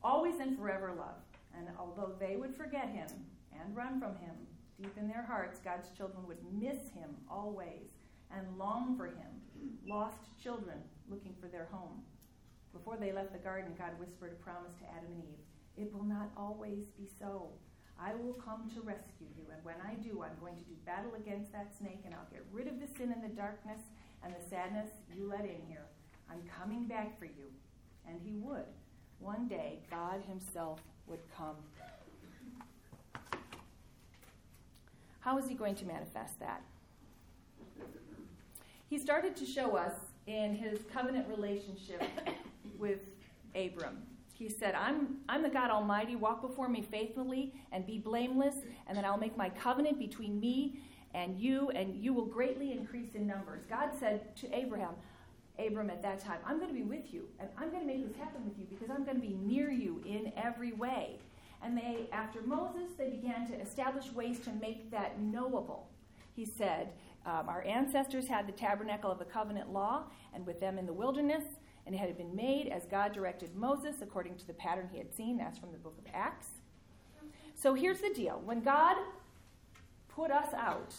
always 0.02 0.40
and 0.40 0.58
forever 0.58 0.92
love. 0.96 1.22
And 1.56 1.68
although 1.78 2.12
they 2.18 2.36
would 2.36 2.56
forget 2.56 2.88
him 2.88 3.08
and 3.52 3.76
run 3.76 4.00
from 4.00 4.16
him, 4.16 4.34
deep 4.80 4.96
in 4.98 5.06
their 5.06 5.22
hearts, 5.22 5.60
God's 5.60 5.90
children 5.96 6.26
would 6.26 6.38
miss 6.52 6.90
him 6.92 7.10
always 7.30 7.92
and 8.36 8.58
long 8.58 8.96
for 8.96 9.06
him. 9.06 9.30
Lost 9.86 10.18
children 10.42 10.78
looking 11.08 11.34
for 11.40 11.48
their 11.48 11.68
home. 11.70 12.02
Before 12.72 12.96
they 12.96 13.12
left 13.12 13.32
the 13.32 13.38
garden, 13.38 13.74
God 13.78 13.98
whispered 13.98 14.32
a 14.32 14.42
promise 14.42 14.74
to 14.80 14.84
Adam 14.90 15.12
and 15.14 15.22
Eve 15.22 15.86
It 15.86 15.94
will 15.94 16.04
not 16.04 16.30
always 16.36 16.86
be 16.98 17.08
so. 17.18 17.50
I 18.00 18.14
will 18.14 18.34
come 18.34 18.68
to 18.74 18.80
rescue 18.80 19.28
you, 19.36 19.44
and 19.52 19.64
when 19.64 19.76
I 19.86 19.94
do, 19.94 20.22
I'm 20.22 20.38
going 20.40 20.56
to 20.56 20.64
do 20.64 20.74
battle 20.84 21.14
against 21.14 21.52
that 21.52 21.72
snake, 21.78 22.02
and 22.04 22.12
I'll 22.12 22.26
get 22.32 22.44
rid 22.50 22.66
of 22.66 22.80
the 22.80 22.88
sin 22.98 23.12
and 23.12 23.22
the 23.22 23.34
darkness 23.34 23.80
and 24.24 24.34
the 24.34 24.48
sadness 24.48 24.90
you 25.14 25.28
let 25.28 25.44
in 25.44 25.62
here. 25.68 25.86
I'm 26.30 26.42
coming 26.48 26.86
back 26.86 27.18
for 27.18 27.26
you. 27.26 27.52
And 28.08 28.20
he 28.20 28.34
would. 28.36 28.66
One 29.20 29.46
day, 29.46 29.78
God 29.90 30.22
Himself 30.28 30.80
would 31.06 31.20
come. 31.36 31.56
How 35.20 35.38
is 35.38 35.48
He 35.48 35.54
going 35.54 35.74
to 35.76 35.86
manifest 35.86 36.38
that? 36.40 36.62
He 38.88 38.98
started 38.98 39.36
to 39.36 39.46
show 39.46 39.76
us 39.76 39.94
in 40.26 40.54
his 40.54 40.80
covenant 40.92 41.28
relationship 41.28 42.02
with 42.78 43.00
Abram. 43.54 44.02
He 44.32 44.48
said, 44.48 44.74
I'm, 44.74 45.18
I'm 45.28 45.42
the 45.42 45.48
God 45.48 45.70
Almighty. 45.70 46.16
Walk 46.16 46.42
before 46.42 46.68
me 46.68 46.82
faithfully 46.82 47.54
and 47.70 47.86
be 47.86 47.98
blameless, 47.98 48.56
and 48.86 48.96
then 48.96 49.04
I'll 49.04 49.18
make 49.18 49.36
my 49.36 49.48
covenant 49.48 49.98
between 49.98 50.40
me 50.40 50.80
and 51.14 51.38
you, 51.38 51.70
and 51.70 51.94
you 51.94 52.12
will 52.12 52.26
greatly 52.26 52.72
increase 52.72 53.14
in 53.14 53.26
numbers. 53.26 53.62
God 53.68 53.90
said 53.98 54.34
to 54.36 54.52
Abraham, 54.52 54.94
Abram 55.56 55.88
at 55.88 56.02
that 56.02 56.18
time, 56.18 56.38
I'm 56.44 56.58
going 56.58 56.68
to 56.70 56.74
be 56.74 56.82
with 56.82 57.14
you, 57.14 57.28
and 57.38 57.48
I'm 57.56 57.70
going 57.70 57.82
to 57.82 57.86
make 57.86 58.08
this 58.08 58.16
happen 58.16 58.44
with 58.44 58.58
you 58.58 58.66
because 58.68 58.90
I'm 58.90 59.04
going 59.04 59.20
to 59.20 59.26
be 59.26 59.34
near 59.34 59.70
you 59.70 60.02
in 60.04 60.32
every 60.36 60.72
way. 60.72 61.20
And 61.62 61.78
they, 61.78 62.08
after 62.12 62.42
Moses, 62.42 62.90
they 62.98 63.08
began 63.08 63.46
to 63.46 63.54
establish 63.60 64.10
ways 64.12 64.40
to 64.40 64.50
make 64.60 64.90
that 64.90 65.20
knowable. 65.20 65.88
He 66.34 66.44
said, 66.44 66.88
um, 67.26 67.48
Our 67.48 67.64
ancestors 67.64 68.26
had 68.28 68.46
the 68.46 68.52
tabernacle 68.52 69.10
of 69.10 69.18
the 69.18 69.24
covenant 69.24 69.72
law, 69.72 70.04
and 70.34 70.46
with 70.46 70.60
them 70.60 70.78
in 70.78 70.86
the 70.86 70.92
wilderness, 70.92 71.44
and 71.86 71.94
it 71.94 71.98
had 71.98 72.16
been 72.16 72.34
made 72.34 72.68
as 72.68 72.86
God 72.86 73.12
directed 73.12 73.54
Moses 73.54 73.96
according 74.02 74.36
to 74.36 74.46
the 74.46 74.54
pattern 74.54 74.88
he 74.90 74.98
had 74.98 75.14
seen. 75.14 75.36
That's 75.36 75.58
from 75.58 75.72
the 75.72 75.78
book 75.78 75.96
of 75.98 76.04
Acts. 76.14 76.48
So 77.54 77.74
here's 77.74 78.00
the 78.00 78.12
deal 78.12 78.42
when 78.44 78.60
God 78.60 78.96
put 80.08 80.30
us 80.30 80.52
out, 80.54 80.94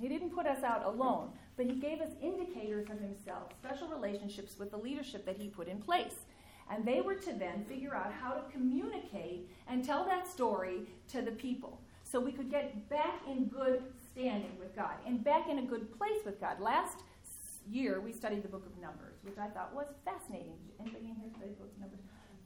He 0.00 0.08
didn't 0.08 0.30
put 0.30 0.46
us 0.46 0.62
out 0.62 0.84
alone, 0.84 1.30
but 1.56 1.66
He 1.66 1.72
gave 1.72 2.00
us 2.00 2.10
indicators 2.22 2.88
of 2.90 3.00
Himself, 3.00 3.52
special 3.58 3.88
relationships 3.88 4.58
with 4.58 4.70
the 4.70 4.76
leadership 4.76 5.24
that 5.26 5.36
He 5.36 5.48
put 5.48 5.68
in 5.68 5.78
place. 5.78 6.24
And 6.70 6.84
they 6.84 7.00
were 7.00 7.14
to 7.14 7.32
then 7.32 7.64
figure 7.66 7.94
out 7.94 8.12
how 8.12 8.32
to 8.32 8.42
communicate 8.52 9.48
and 9.68 9.82
tell 9.82 10.04
that 10.04 10.28
story 10.28 10.82
to 11.12 11.22
the 11.22 11.30
people 11.30 11.80
so 12.02 12.20
we 12.20 12.32
could 12.32 12.50
get 12.50 12.88
back 12.88 13.20
in 13.26 13.46
good 13.46 13.82
standing 14.18 14.58
with 14.58 14.74
God 14.74 14.94
and 15.06 15.22
back 15.22 15.48
in 15.48 15.58
a 15.58 15.62
good 15.62 15.96
place 15.96 16.20
with 16.24 16.40
God. 16.40 16.60
Last 16.60 17.04
year, 17.70 18.00
we 18.00 18.12
studied 18.12 18.42
the 18.42 18.48
book 18.48 18.66
of 18.66 18.76
Numbers, 18.80 19.18
which 19.22 19.38
I 19.38 19.46
thought 19.48 19.72
was 19.74 19.86
fascinating. 20.04 20.56
Anybody 20.80 21.04
in 21.04 21.16
here 21.16 21.30
study 21.36 21.50
the 21.50 21.62
book 21.62 21.72
of 21.74 21.80
Numbers? 21.80 22.00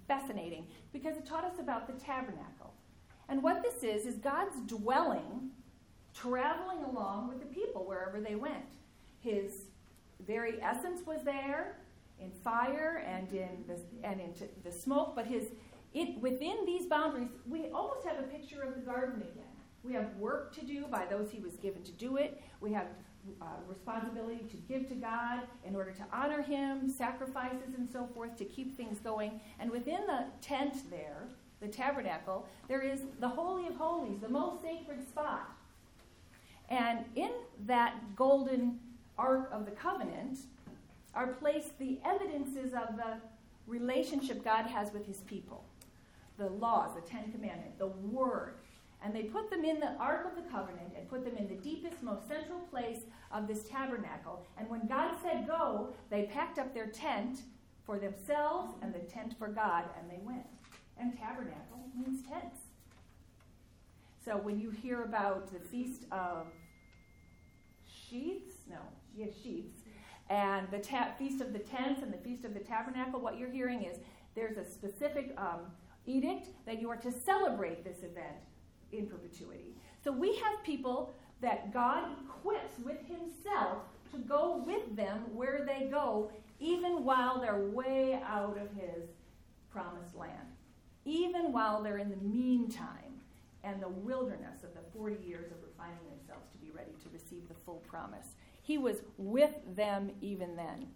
Fascinating, 0.06 0.66
because 0.92 1.16
it 1.16 1.24
taught 1.24 1.44
us 1.44 1.58
about 1.58 1.86
the 1.86 2.04
tabernacle. 2.04 2.74
And 3.28 3.42
what 3.42 3.62
this 3.62 3.82
is, 3.82 4.04
is 4.04 4.16
God's 4.16 4.60
dwelling, 4.66 5.50
traveling 6.12 6.84
along 6.84 7.28
with 7.28 7.40
the 7.40 7.46
people 7.46 7.86
wherever 7.86 8.20
they 8.20 8.34
went. 8.34 8.76
His 9.20 9.52
very 10.26 10.60
essence 10.60 11.06
was 11.06 11.22
there 11.24 11.78
in 12.20 12.30
fire 12.30 13.02
and 13.06 13.32
in 13.32 13.64
the, 13.66 13.78
and 14.06 14.20
in 14.20 14.34
the 14.62 14.72
smoke, 14.72 15.14
but 15.16 15.26
his 15.26 15.44
it, 15.94 16.18
within 16.20 16.64
these 16.64 16.86
boundaries, 16.86 17.28
we 17.46 17.66
almost 17.66 18.06
have 18.06 18.18
a 18.18 18.22
picture 18.22 18.62
of 18.62 18.74
the 18.74 18.80
garden 18.80 19.20
again. 19.20 19.51
We 19.84 19.92
have 19.94 20.14
work 20.16 20.54
to 20.54 20.64
do 20.64 20.86
by 20.90 21.06
those 21.06 21.30
he 21.30 21.40
was 21.40 21.54
given 21.54 21.82
to 21.82 21.92
do 21.92 22.16
it. 22.16 22.40
We 22.60 22.72
have 22.72 22.86
uh, 23.40 23.46
responsibility 23.68 24.44
to 24.50 24.56
give 24.56 24.88
to 24.88 24.94
God 24.94 25.40
in 25.64 25.74
order 25.74 25.92
to 25.92 26.04
honor 26.12 26.42
him, 26.42 26.88
sacrifices 26.88 27.74
and 27.76 27.88
so 27.88 28.08
forth 28.14 28.36
to 28.36 28.44
keep 28.44 28.76
things 28.76 28.98
going. 29.00 29.40
And 29.58 29.70
within 29.70 30.06
the 30.06 30.26
tent 30.40 30.90
there, 30.90 31.28
the 31.60 31.68
tabernacle, 31.68 32.46
there 32.68 32.82
is 32.82 33.00
the 33.20 33.28
Holy 33.28 33.66
of 33.68 33.76
Holies, 33.76 34.20
the 34.20 34.28
most 34.28 34.62
sacred 34.62 35.06
spot. 35.08 35.50
And 36.68 37.04
in 37.14 37.30
that 37.66 38.16
golden 38.16 38.80
Ark 39.18 39.50
of 39.52 39.64
the 39.66 39.72
Covenant 39.72 40.40
are 41.14 41.28
placed 41.28 41.78
the 41.78 41.98
evidences 42.04 42.72
of 42.72 42.96
the 42.96 43.18
relationship 43.66 44.44
God 44.44 44.66
has 44.66 44.92
with 44.92 45.06
his 45.06 45.18
people 45.20 45.64
the 46.38 46.48
laws, 46.48 46.90
the 46.94 47.02
Ten 47.02 47.30
Commandments, 47.30 47.76
the 47.78 47.86
Word. 47.86 48.54
And 49.04 49.14
they 49.14 49.24
put 49.24 49.50
them 49.50 49.64
in 49.64 49.80
the 49.80 49.94
Ark 49.98 50.26
of 50.26 50.42
the 50.42 50.48
Covenant 50.48 50.92
and 50.96 51.08
put 51.08 51.24
them 51.24 51.36
in 51.36 51.48
the 51.48 51.60
deepest, 51.62 52.02
most 52.02 52.28
central 52.28 52.60
place 52.70 53.00
of 53.32 53.48
this 53.48 53.64
tabernacle. 53.68 54.46
And 54.56 54.68
when 54.68 54.86
God 54.86 55.14
said 55.22 55.46
go, 55.46 55.92
they 56.10 56.24
packed 56.24 56.58
up 56.58 56.72
their 56.72 56.86
tent 56.86 57.40
for 57.84 57.98
themselves 57.98 58.74
and 58.80 58.94
the 58.94 59.00
tent 59.00 59.34
for 59.38 59.48
God, 59.48 59.84
and 59.98 60.08
they 60.08 60.20
went. 60.24 60.46
And 60.98 61.16
tabernacle 61.18 61.88
means 61.96 62.22
tents. 62.28 62.60
So 64.24 64.36
when 64.36 64.60
you 64.60 64.70
hear 64.70 65.02
about 65.02 65.52
the 65.52 65.58
Feast 65.58 66.04
of 66.12 66.46
Sheaths, 67.84 68.54
no, 68.70 68.78
yes, 69.16 69.30
Sheaths, 69.42 69.82
and 70.30 70.70
the 70.70 70.78
ta- 70.78 71.10
Feast 71.18 71.40
of 71.40 71.52
the 71.52 71.58
Tents 71.58 72.02
and 72.02 72.12
the 72.12 72.18
Feast 72.18 72.44
of 72.44 72.54
the 72.54 72.60
Tabernacle, 72.60 73.20
what 73.20 73.36
you're 73.36 73.50
hearing 73.50 73.82
is 73.82 73.98
there's 74.36 74.56
a 74.56 74.64
specific 74.64 75.34
um, 75.36 75.60
edict 76.06 76.48
that 76.66 76.80
you 76.80 76.88
are 76.88 76.96
to 76.96 77.10
celebrate 77.10 77.84
this 77.84 77.98
event 77.98 78.38
in 78.92 79.06
perpetuity. 79.06 79.74
So 80.02 80.12
we 80.12 80.36
have 80.36 80.62
people 80.64 81.14
that 81.40 81.72
God 81.72 82.04
equips 82.24 82.78
with 82.84 82.98
Himself 83.06 83.78
to 84.12 84.18
go 84.18 84.62
with 84.66 84.96
them 84.96 85.22
where 85.34 85.64
they 85.66 85.86
go, 85.86 86.30
even 86.60 87.04
while 87.04 87.40
they're 87.40 87.68
way 87.70 88.20
out 88.24 88.58
of 88.58 88.72
His 88.76 89.08
promised 89.70 90.14
land, 90.14 90.56
even 91.04 91.52
while 91.52 91.82
they're 91.82 91.98
in 91.98 92.10
the 92.10 92.16
meantime 92.16 93.20
and 93.64 93.80
the 93.80 93.88
wilderness 93.88 94.62
of 94.64 94.74
the 94.74 94.80
40 94.96 95.24
years 95.24 95.50
of 95.50 95.58
refining 95.62 96.04
themselves 96.10 96.50
to 96.52 96.58
be 96.58 96.70
ready 96.70 96.92
to 97.02 97.08
receive 97.12 97.48
the 97.48 97.54
full 97.54 97.82
promise. 97.88 98.26
He 98.60 98.78
was 98.78 98.98
with 99.16 99.54
them 99.74 100.10
even 100.20 100.56
then. 100.56 100.88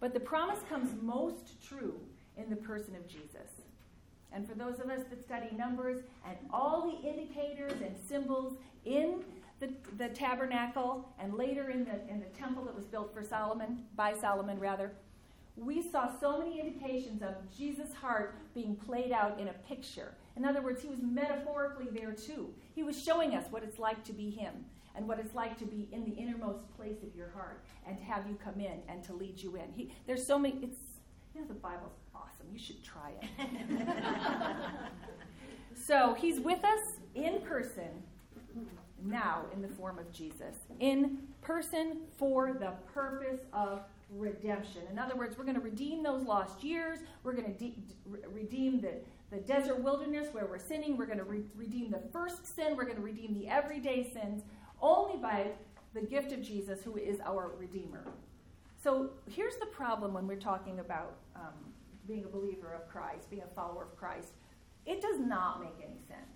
But 0.00 0.14
the 0.14 0.20
promise 0.20 0.58
comes 0.68 0.90
most 1.02 1.66
true 1.66 2.00
in 2.36 2.50
the 2.50 2.56
person 2.56 2.94
of 2.94 3.06
Jesus. 3.06 3.63
And 4.34 4.46
for 4.48 4.54
those 4.54 4.80
of 4.80 4.90
us 4.90 5.00
that 5.10 5.22
study 5.24 5.54
numbers 5.56 6.02
and 6.26 6.36
all 6.50 6.82
the 6.90 7.08
indicators 7.08 7.80
and 7.80 7.94
symbols 8.08 8.58
in 8.84 9.22
the, 9.60 9.70
the 9.96 10.08
tabernacle 10.08 11.08
and 11.20 11.34
later 11.34 11.70
in 11.70 11.84
the, 11.84 12.00
in 12.12 12.18
the 12.18 12.38
temple 12.38 12.64
that 12.64 12.74
was 12.74 12.84
built 12.84 13.14
for 13.14 13.22
Solomon, 13.22 13.84
by 13.94 14.12
Solomon 14.12 14.58
rather, 14.58 14.92
we 15.56 15.88
saw 15.88 16.10
so 16.18 16.38
many 16.38 16.58
indications 16.58 17.22
of 17.22 17.34
Jesus' 17.56 17.94
heart 17.94 18.34
being 18.54 18.74
played 18.74 19.12
out 19.12 19.38
in 19.38 19.48
a 19.48 19.52
picture. 19.52 20.14
In 20.36 20.44
other 20.44 20.60
words, 20.60 20.82
he 20.82 20.88
was 20.88 20.98
metaphorically 21.00 21.86
there 21.92 22.12
too. 22.12 22.52
He 22.74 22.82
was 22.82 23.00
showing 23.00 23.36
us 23.36 23.46
what 23.50 23.62
it's 23.62 23.78
like 23.78 24.02
to 24.04 24.12
be 24.12 24.30
him 24.30 24.64
and 24.96 25.06
what 25.06 25.20
it's 25.20 25.34
like 25.34 25.56
to 25.58 25.64
be 25.64 25.88
in 25.92 26.04
the 26.04 26.10
innermost 26.10 26.68
place 26.76 27.02
of 27.04 27.14
your 27.14 27.30
heart 27.30 27.64
and 27.86 27.96
to 27.96 28.04
have 28.04 28.26
you 28.28 28.36
come 28.42 28.60
in 28.60 28.80
and 28.88 29.04
to 29.04 29.12
lead 29.12 29.40
you 29.40 29.54
in. 29.54 29.72
He, 29.72 29.92
there's 30.08 30.26
so 30.26 30.38
many, 30.38 30.56
it's, 30.60 30.78
you 31.34 31.40
know, 31.40 31.46
the 31.46 31.54
Bible's 31.54 31.92
awesome. 32.14 32.46
You 32.52 32.58
should 32.58 32.82
try 32.82 33.12
it. 33.20 33.88
so 35.74 36.14
he's 36.14 36.40
with 36.40 36.64
us 36.64 36.98
in 37.14 37.40
person 37.40 38.02
now 39.04 39.42
in 39.52 39.60
the 39.62 39.68
form 39.68 39.98
of 39.98 40.10
Jesus. 40.12 40.54
In 40.80 41.18
person 41.42 41.98
for 42.16 42.52
the 42.52 42.72
purpose 42.92 43.40
of 43.52 43.82
redemption. 44.10 44.82
In 44.90 44.98
other 44.98 45.16
words, 45.16 45.36
we're 45.36 45.44
going 45.44 45.56
to 45.56 45.62
redeem 45.62 46.02
those 46.02 46.22
lost 46.22 46.62
years. 46.62 46.98
We're 47.22 47.34
going 47.34 47.52
to 47.52 47.58
de- 47.58 47.76
redeem 48.32 48.80
the, 48.80 48.92
the 49.30 49.38
desert 49.38 49.82
wilderness 49.82 50.28
where 50.32 50.46
we're 50.46 50.58
sinning. 50.58 50.96
We're 50.96 51.06
going 51.06 51.18
to 51.18 51.24
re- 51.24 51.44
redeem 51.54 51.90
the 51.90 52.02
first 52.12 52.54
sin. 52.54 52.76
We're 52.76 52.84
going 52.84 52.96
to 52.96 53.02
redeem 53.02 53.34
the 53.34 53.48
everyday 53.48 54.10
sins 54.12 54.42
only 54.80 55.16
by 55.16 55.48
the 55.94 56.00
gift 56.00 56.32
of 56.32 56.42
Jesus, 56.42 56.82
who 56.82 56.96
is 56.96 57.20
our 57.20 57.52
Redeemer. 57.58 58.04
So 58.82 59.10
here's 59.30 59.56
the 59.56 59.66
problem 59.66 60.12
when 60.12 60.26
we're 60.26 60.36
talking 60.36 60.80
about 60.80 61.16
um, 61.36 61.54
being 62.06 62.24
a 62.24 62.28
believer 62.28 62.72
of 62.74 62.88
Christ, 62.88 63.30
being 63.30 63.42
a 63.42 63.54
follower 63.54 63.84
of 63.84 63.96
Christ. 63.96 64.32
It 64.86 65.00
does 65.00 65.18
not 65.18 65.60
make 65.60 65.76
any 65.82 66.00
sense. 66.06 66.34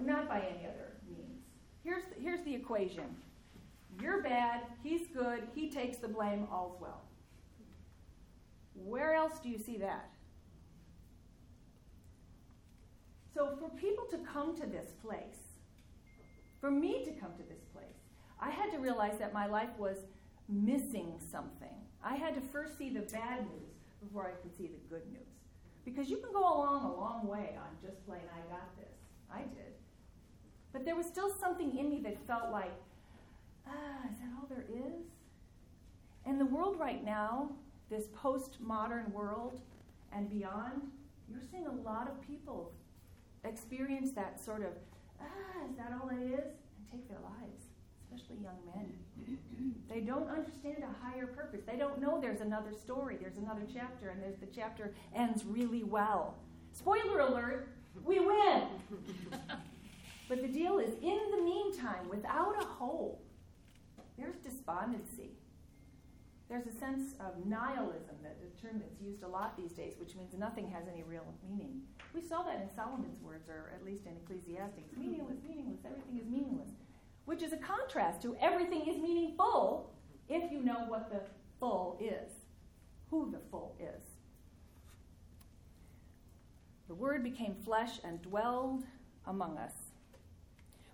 Not 0.00 0.28
by 0.28 0.38
any 0.40 0.66
other 0.66 0.96
means. 1.08 1.42
Here's 1.82 2.02
the, 2.04 2.20
here's 2.20 2.44
the 2.44 2.54
equation 2.54 3.16
you're 4.00 4.22
bad, 4.22 4.62
he's 4.82 5.06
good, 5.08 5.44
he 5.54 5.70
takes 5.70 5.98
the 5.98 6.08
blame, 6.08 6.48
all's 6.50 6.80
well. 6.80 7.02
Where 8.74 9.14
else 9.14 9.38
do 9.38 9.48
you 9.48 9.58
see 9.58 9.76
that? 9.78 10.10
So, 13.32 13.56
for 13.58 13.68
people 13.70 14.04
to 14.10 14.18
come 14.18 14.56
to 14.56 14.66
this 14.66 14.90
place, 15.02 15.54
for 16.60 16.70
me 16.70 17.04
to 17.04 17.12
come 17.12 17.32
to 17.36 17.42
this 17.48 17.62
place, 17.72 17.84
I 18.40 18.50
had 18.50 18.70
to 18.72 18.78
realize 18.78 19.18
that 19.18 19.32
my 19.32 19.46
life 19.46 19.70
was 19.78 19.98
missing 20.48 21.14
something. 21.30 21.74
I 22.02 22.16
had 22.16 22.34
to 22.34 22.40
first 22.40 22.76
see 22.76 22.90
the 22.90 23.00
bad 23.00 23.40
news 23.40 23.74
before 24.02 24.26
I 24.28 24.42
could 24.42 24.56
see 24.56 24.66
the 24.66 24.88
good 24.88 25.06
news. 25.10 25.22
Because 25.84 26.08
you 26.08 26.16
can 26.18 26.32
go 26.32 26.40
along 26.40 26.84
a 26.84 26.94
long 26.94 27.26
way 27.26 27.56
on 27.58 27.76
just 27.82 28.04
plain, 28.06 28.22
I 28.34 28.40
got 28.50 28.76
this. 28.76 28.94
I 29.32 29.40
did. 29.40 29.74
But 30.72 30.84
there 30.84 30.96
was 30.96 31.06
still 31.06 31.30
something 31.40 31.76
in 31.76 31.88
me 31.88 32.00
that 32.00 32.18
felt 32.26 32.50
like, 32.50 32.72
ah, 33.66 34.08
is 34.10 34.18
that 34.18 34.30
all 34.38 34.46
there 34.48 34.64
is? 34.68 35.04
And 36.26 36.40
the 36.40 36.46
world 36.46 36.78
right 36.78 37.04
now, 37.04 37.50
this 37.90 38.06
postmodern 38.08 39.12
world 39.12 39.60
and 40.12 40.28
beyond, 40.30 40.82
you're 41.30 41.42
seeing 41.50 41.66
a 41.66 41.72
lot 41.72 42.08
of 42.08 42.20
people 42.20 42.72
experience 43.44 44.12
that 44.12 44.42
sort 44.42 44.62
of 44.62 44.72
ah, 45.20 45.70
is 45.70 45.76
that 45.76 45.92
all 45.92 46.08
it 46.08 46.22
is? 46.22 46.44
And 46.76 46.90
take 46.90 47.08
their 47.08 47.20
lives, 47.20 47.64
especially 48.14 48.42
young 48.42 48.58
men. 48.74 49.38
they 49.88 50.00
don't 50.00 50.28
understand 50.28 50.82
a 50.82 51.04
higher 51.04 51.26
purpose. 51.26 51.60
They 51.66 51.76
don't 51.76 52.00
know 52.00 52.20
there's 52.20 52.40
another 52.40 52.72
story, 52.72 53.16
there's 53.20 53.38
another 53.38 53.62
chapter, 53.72 54.10
and 54.10 54.22
there's 54.22 54.38
the 54.38 54.46
chapter 54.46 54.92
ends 55.14 55.44
really 55.44 55.84
well. 55.84 56.36
Spoiler 56.72 57.20
alert, 57.20 57.68
we 58.04 58.20
win. 58.20 58.62
but 60.28 60.42
the 60.42 60.48
deal 60.48 60.78
is, 60.78 60.90
in 61.02 61.20
the 61.30 61.42
meantime, 61.42 62.08
without 62.08 62.56
a 62.60 62.64
hope, 62.64 63.24
there's 64.18 64.36
despondency. 64.36 65.30
There's 66.48 66.66
a 66.66 66.78
sense 66.78 67.14
of 67.20 67.46
nihilism, 67.46 68.16
that 68.22 68.36
a 68.38 68.60
term 68.60 68.78
that's 68.78 69.00
used 69.00 69.22
a 69.22 69.28
lot 69.28 69.56
these 69.56 69.72
days, 69.72 69.94
which 69.98 70.14
means 70.14 70.34
nothing 70.34 70.70
has 70.70 70.84
any 70.92 71.02
real 71.02 71.24
meaning. 71.48 71.80
We 72.14 72.20
saw 72.20 72.42
that 72.42 72.60
in 72.60 72.68
Solomon's 72.74 73.20
words, 73.22 73.48
or 73.48 73.72
at 73.74 73.84
least 73.84 74.04
in 74.06 74.12
Ecclesiastes. 74.22 74.92
Meaningless, 74.96 75.38
meaningless, 75.48 75.80
everything 75.84 76.20
is 76.20 76.26
meaningless. 76.28 76.70
Which 77.24 77.42
is 77.42 77.52
a 77.52 77.56
contrast 77.56 78.22
to 78.22 78.36
everything 78.40 78.86
is 78.86 78.98
meaningful 78.98 79.90
if 80.28 80.50
you 80.52 80.62
know 80.62 80.84
what 80.88 81.10
the 81.10 81.20
full 81.58 81.98
is, 82.00 82.30
who 83.10 83.30
the 83.30 83.40
full 83.50 83.76
is. 83.80 84.02
The 86.88 86.94
Word 86.94 87.22
became 87.24 87.54
flesh 87.64 87.98
and 88.04 88.20
dwelled 88.20 88.84
among 89.26 89.56
us. 89.56 89.72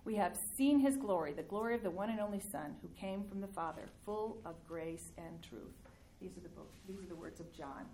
We 0.04 0.14
have 0.16 0.38
seen 0.56 0.80
his 0.80 0.96
glory, 0.96 1.32
the 1.32 1.42
glory 1.42 1.74
of 1.74 1.82
the 1.82 1.90
one 1.90 2.10
and 2.10 2.20
only 2.20 2.40
Son 2.40 2.76
who 2.80 2.88
came 2.98 3.24
from 3.24 3.40
the 3.40 3.48
Father, 3.48 3.82
full 4.04 4.38
of 4.44 4.54
grace 4.66 5.12
and 5.18 5.42
truth. 5.42 5.74
These 6.20 6.36
are 6.36 6.40
the, 6.40 6.48
books, 6.48 6.78
these 6.88 7.02
are 7.02 7.08
the 7.08 7.14
words 7.14 7.40
of 7.40 7.52
John. 7.52 7.86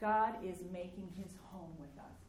God 0.00 0.36
is 0.44 0.58
making 0.72 1.10
his 1.16 1.32
home 1.50 1.72
with 1.78 1.96
us. 1.98 2.23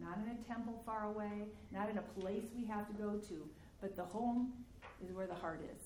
Not 0.00 0.18
in 0.18 0.32
a 0.32 0.48
temple 0.48 0.82
far 0.84 1.04
away, 1.04 1.46
not 1.72 1.88
in 1.88 1.98
a 1.98 2.20
place 2.20 2.44
we 2.56 2.66
have 2.66 2.86
to 2.88 2.94
go 2.94 3.16
to, 3.28 3.48
but 3.80 3.96
the 3.96 4.04
home 4.04 4.52
is 5.02 5.12
where 5.12 5.26
the 5.26 5.34
heart 5.34 5.60
is. 5.62 5.82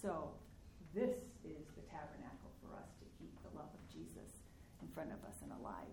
So, 0.00 0.30
this 0.94 1.16
is 1.42 1.66
the 1.74 1.82
tabernacle 1.90 2.54
for 2.62 2.76
us 2.76 2.90
to 3.00 3.06
keep 3.18 3.34
the 3.42 3.56
love 3.56 3.72
of 3.74 3.82
Jesus 3.90 4.46
in 4.80 4.88
front 4.94 5.10
of 5.10 5.18
us 5.26 5.42
and 5.42 5.50
alive. 5.58 5.90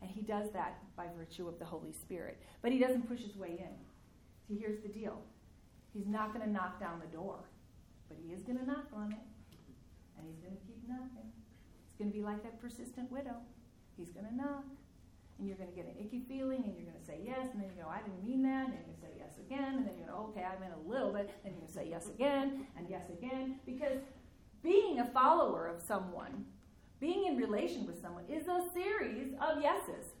And 0.00 0.10
he 0.10 0.22
does 0.22 0.50
that 0.52 0.78
by 0.96 1.06
virtue 1.16 1.48
of 1.48 1.58
the 1.58 1.64
Holy 1.64 1.92
Spirit. 1.92 2.38
But 2.62 2.70
he 2.70 2.78
doesn't 2.78 3.08
push 3.08 3.20
his 3.20 3.36
way 3.36 3.58
in. 3.58 3.74
See, 4.46 4.60
here's 4.60 4.82
the 4.82 4.88
deal 4.88 5.22
he's 5.92 6.06
not 6.06 6.34
going 6.34 6.44
to 6.44 6.52
knock 6.52 6.78
down 6.78 7.00
the 7.00 7.16
door, 7.16 7.38
but 8.08 8.18
he 8.22 8.32
is 8.32 8.42
going 8.42 8.58
to 8.58 8.66
knock 8.66 8.86
on 8.94 9.12
it. 9.12 9.26
And 10.18 10.26
he's 10.28 10.38
going 10.38 10.54
to 10.54 10.62
keep 10.66 10.86
knocking. 10.86 11.32
It's 11.88 11.96
going 11.98 12.10
to 12.10 12.16
be 12.16 12.22
like 12.22 12.42
that 12.42 12.60
persistent 12.60 13.10
widow. 13.10 13.36
He's 13.96 14.10
going 14.10 14.26
to 14.26 14.34
knock. 14.34 14.64
And 15.38 15.48
you're 15.48 15.56
going 15.56 15.70
to 15.70 15.74
get 15.74 15.86
an 15.86 15.96
icky 15.98 16.22
feeling, 16.28 16.62
and 16.64 16.74
you're 16.76 16.86
going 16.86 17.00
to 17.00 17.04
say 17.06 17.18
yes, 17.24 17.48
and 17.52 17.60
then 17.60 17.68
you 17.74 17.82
go, 17.82 17.88
I 17.88 17.98
didn't 17.98 18.24
mean 18.24 18.42
that, 18.42 18.66
and 18.66 18.74
you're 18.74 18.86
going 18.86 18.94
to 18.94 19.00
say 19.02 19.12
yes 19.18 19.38
again, 19.38 19.78
and 19.78 19.86
then 19.86 19.94
you 19.98 20.04
go, 20.06 20.30
okay, 20.30 20.44
I 20.44 20.58
meant 20.60 20.74
a 20.74 20.88
little 20.88 21.12
bit, 21.12 21.30
and 21.44 21.52
you're 21.52 21.60
going 21.60 21.66
to 21.66 21.72
say 21.72 21.88
yes 21.90 22.08
again, 22.08 22.66
and 22.76 22.86
yes 22.88 23.10
again, 23.10 23.58
because 23.66 23.98
being 24.62 25.00
a 25.00 25.06
follower 25.06 25.66
of 25.66 25.82
someone, 25.82 26.44
being 27.00 27.26
in 27.26 27.36
relation 27.36 27.84
with 27.86 28.00
someone, 28.00 28.24
is 28.28 28.46
a 28.46 28.62
series 28.72 29.34
of 29.40 29.60
yeses. 29.60 30.14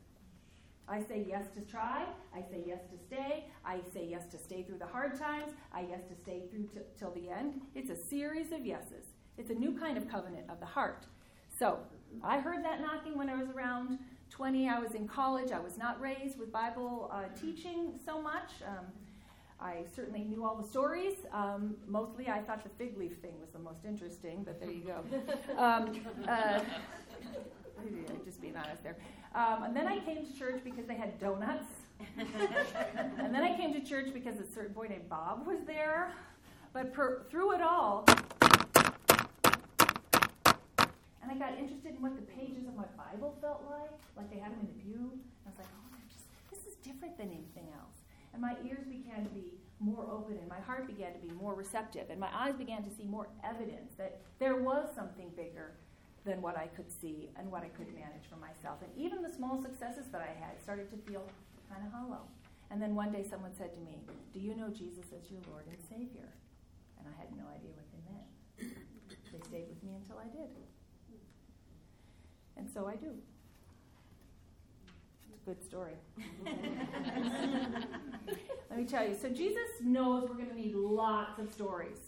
I 0.86 1.00
say 1.00 1.24
yes 1.26 1.46
to 1.54 1.62
try. 1.62 2.04
I 2.34 2.40
say 2.40 2.62
yes 2.66 2.80
to 2.90 2.98
stay. 3.06 3.46
I 3.64 3.78
say 3.94 4.06
yes 4.06 4.26
to 4.32 4.38
stay 4.38 4.64
through 4.64 4.78
the 4.78 4.86
hard 4.86 5.18
times. 5.18 5.52
I 5.72 5.86
yes 5.88 6.00
to 6.10 6.14
stay 6.14 6.42
through 6.50 6.64
t- 6.64 6.80
till 6.98 7.10
the 7.12 7.30
end. 7.30 7.62
It's 7.74 7.88
a 7.88 7.96
series 7.96 8.52
of 8.52 8.66
yeses. 8.66 9.06
It's 9.38 9.50
a 9.50 9.54
new 9.54 9.78
kind 9.78 9.96
of 9.96 10.08
covenant 10.08 10.50
of 10.50 10.60
the 10.60 10.66
heart. 10.66 11.06
So 11.58 11.78
I 12.22 12.38
heard 12.38 12.62
that 12.64 12.80
knocking 12.80 13.16
when 13.16 13.30
I 13.30 13.36
was 13.36 13.48
around 13.48 13.98
20. 14.34 14.68
I 14.68 14.80
was 14.80 14.94
in 14.96 15.06
college. 15.06 15.52
I 15.52 15.60
was 15.60 15.78
not 15.78 16.00
raised 16.00 16.40
with 16.40 16.50
Bible 16.50 17.08
uh, 17.12 17.22
teaching 17.40 17.92
so 18.04 18.20
much. 18.20 18.50
Um, 18.66 18.84
I 19.60 19.84
certainly 19.94 20.24
knew 20.24 20.44
all 20.44 20.56
the 20.56 20.66
stories. 20.66 21.14
Um, 21.32 21.76
mostly, 21.86 22.28
I 22.28 22.40
thought 22.40 22.64
the 22.64 22.70
fig 22.70 22.98
leaf 22.98 23.16
thing 23.22 23.34
was 23.40 23.50
the 23.50 23.60
most 23.60 23.84
interesting, 23.86 24.42
but 24.42 24.60
there 24.60 24.72
you 24.72 24.82
go. 24.82 25.04
Um, 25.56 26.00
uh, 26.26 26.60
just 28.24 28.40
being 28.40 28.56
honest 28.56 28.82
there. 28.82 28.96
Um, 29.36 29.62
and 29.62 29.76
then 29.76 29.86
I 29.86 30.00
came 30.00 30.26
to 30.26 30.36
church 30.36 30.62
because 30.64 30.86
they 30.86 30.96
had 30.96 31.20
donuts. 31.20 31.68
and 32.18 33.32
then 33.32 33.42
I 33.44 33.56
came 33.56 33.72
to 33.72 33.80
church 33.80 34.12
because 34.12 34.40
a 34.40 34.52
certain 34.52 34.72
boy 34.72 34.88
named 34.88 35.08
Bob 35.08 35.46
was 35.46 35.60
there. 35.64 36.12
But 36.72 36.92
per, 36.92 37.22
through 37.30 37.54
it 37.54 37.62
all, 37.62 38.04
and 41.24 41.32
I 41.32 41.40
got 41.40 41.56
interested 41.56 41.96
in 41.96 42.02
what 42.04 42.16
the 42.16 42.28
pages 42.28 42.68
of 42.68 42.76
my 42.76 42.84
Bible 43.00 43.32
felt 43.40 43.64
like, 43.64 43.88
like 44.12 44.28
they 44.28 44.36
had 44.36 44.52
them 44.52 44.60
in 44.60 44.68
the 44.68 44.78
pew. 44.84 45.16
I 45.48 45.48
was 45.48 45.56
like, 45.56 45.72
oh, 45.72 45.96
just, 46.12 46.28
this 46.52 46.68
is 46.68 46.76
different 46.84 47.16
than 47.16 47.32
anything 47.32 47.72
else. 47.72 48.04
And 48.36 48.42
my 48.44 48.60
ears 48.60 48.84
began 48.84 49.24
to 49.24 49.32
be 49.32 49.56
more 49.80 50.04
open, 50.04 50.36
and 50.36 50.48
my 50.48 50.60
heart 50.60 50.86
began 50.86 51.16
to 51.16 51.18
be 51.24 51.32
more 51.40 51.54
receptive, 51.54 52.10
and 52.10 52.20
my 52.20 52.28
eyes 52.28 52.56
began 52.56 52.84
to 52.84 52.92
see 52.92 53.08
more 53.08 53.28
evidence 53.40 53.96
that 53.96 54.20
there 54.38 54.56
was 54.56 54.92
something 54.94 55.32
bigger 55.34 55.72
than 56.28 56.42
what 56.42 56.58
I 56.58 56.68
could 56.68 56.92
see 56.92 57.30
and 57.36 57.50
what 57.50 57.64
I 57.64 57.72
could 57.72 57.88
manage 57.94 58.28
for 58.28 58.36
myself. 58.36 58.84
And 58.84 58.92
even 58.96 59.22
the 59.22 59.32
small 59.32 59.60
successes 59.62 60.12
that 60.12 60.20
I 60.20 60.32
had 60.36 60.60
started 60.60 60.90
to 60.92 60.98
feel 61.08 61.24
kind 61.72 61.86
of 61.86 61.92
hollow. 61.92 62.28
And 62.70 62.80
then 62.80 62.94
one 62.94 63.12
day 63.12 63.24
someone 63.24 63.56
said 63.56 63.72
to 63.72 63.80
me, 63.80 63.96
Do 64.32 64.40
you 64.40 64.56
know 64.56 64.68
Jesus 64.68 65.08
as 65.16 65.30
your 65.30 65.40
Lord 65.48 65.64
and 65.68 65.80
Savior? 65.88 66.28
And 67.00 67.08
I 67.08 67.14
had 67.16 67.32
no 67.36 67.44
idea 67.48 67.72
what 67.76 67.88
they 67.92 68.02
meant. 68.12 68.28
They 69.32 69.40
stayed 69.48 69.68
with 69.68 69.82
me 69.82 69.96
until 69.96 70.16
I 70.16 70.28
did. 70.32 70.52
And 72.64 72.72
so 72.72 72.86
I 72.86 72.96
do. 72.96 73.10
It's 75.28 75.42
a 75.42 75.50
good 75.50 75.62
story. 75.62 75.92
Let 78.70 78.78
me 78.78 78.86
tell 78.86 79.06
you. 79.06 79.14
So 79.20 79.28
Jesus 79.28 79.68
knows 79.82 80.26
we're 80.30 80.36
going 80.36 80.48
to 80.48 80.56
need 80.56 80.74
lots 80.74 81.38
of 81.38 81.52
stories. 81.52 81.98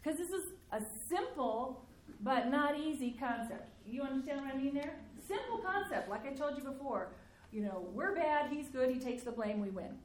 Because 0.00 0.16
this 0.16 0.30
is 0.30 0.52
a 0.70 0.80
simple 1.08 1.84
but 2.20 2.52
not 2.52 2.78
easy 2.78 3.16
concept. 3.18 3.68
You 3.84 4.02
understand 4.02 4.42
what 4.42 4.54
I 4.54 4.56
mean 4.56 4.74
there? 4.74 4.94
Simple 5.26 5.58
concept, 5.58 6.08
like 6.08 6.24
I 6.24 6.34
told 6.34 6.56
you 6.56 6.62
before. 6.62 7.08
You 7.50 7.62
know, 7.62 7.88
we're 7.92 8.14
bad, 8.14 8.52
he's 8.52 8.68
good, 8.68 8.90
he 8.90 9.00
takes 9.00 9.24
the 9.24 9.32
blame, 9.32 9.60
we 9.60 9.70
win. 9.70 9.98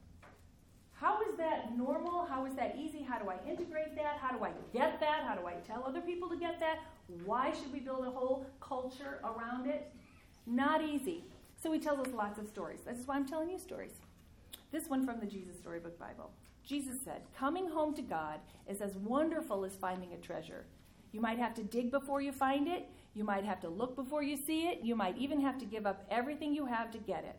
How 1.03 1.19
is 1.23 1.35
that 1.35 1.77
normal? 1.77 2.25
How 2.25 2.45
is 2.45 2.53
that 2.53 2.77
easy? 2.79 3.03
How 3.03 3.19
do 3.19 3.29
I 3.29 3.35
integrate 3.45 3.93
that? 3.97 4.19
How 4.21 4.33
do 4.33 4.41
I 4.41 4.51
get 4.71 5.01
that? 5.01 5.25
How 5.27 5.35
do 5.35 5.45
I 5.45 5.55
tell 5.67 5.83
other 5.85 5.99
people 5.99 6.29
to 6.29 6.37
get 6.37 6.61
that? 6.61 6.79
Why 7.25 7.51
should 7.51 7.73
we 7.73 7.81
build 7.81 8.05
a 8.05 8.09
whole 8.09 8.45
culture 8.61 9.19
around 9.21 9.67
it? 9.67 9.91
Not 10.47 10.81
easy. 10.81 11.25
So 11.61 11.73
he 11.73 11.79
tells 11.79 12.07
us 12.07 12.13
lots 12.13 12.39
of 12.39 12.47
stories. 12.47 12.79
This 12.85 12.99
is 12.99 13.05
why 13.05 13.15
I'm 13.17 13.27
telling 13.27 13.49
you 13.49 13.59
stories. 13.59 13.91
This 14.71 14.87
one 14.87 15.05
from 15.05 15.19
the 15.19 15.25
Jesus 15.25 15.57
Storybook 15.57 15.99
Bible. 15.99 16.31
Jesus 16.65 16.95
said, 17.03 17.23
Coming 17.37 17.67
home 17.67 17.93
to 17.95 18.01
God 18.01 18.39
is 18.69 18.79
as 18.79 18.95
wonderful 18.95 19.65
as 19.65 19.75
finding 19.75 20.13
a 20.13 20.17
treasure. 20.25 20.63
You 21.11 21.19
might 21.19 21.37
have 21.37 21.53
to 21.55 21.63
dig 21.63 21.91
before 21.91 22.21
you 22.21 22.31
find 22.31 22.69
it. 22.69 22.87
You 23.13 23.25
might 23.25 23.43
have 23.43 23.59
to 23.59 23.67
look 23.67 23.97
before 23.97 24.23
you 24.23 24.37
see 24.37 24.67
it. 24.67 24.79
You 24.81 24.95
might 24.95 25.17
even 25.17 25.41
have 25.41 25.57
to 25.57 25.65
give 25.65 25.85
up 25.85 26.05
everything 26.09 26.55
you 26.55 26.65
have 26.65 26.91
to 26.91 26.97
get 26.97 27.25
it. 27.25 27.35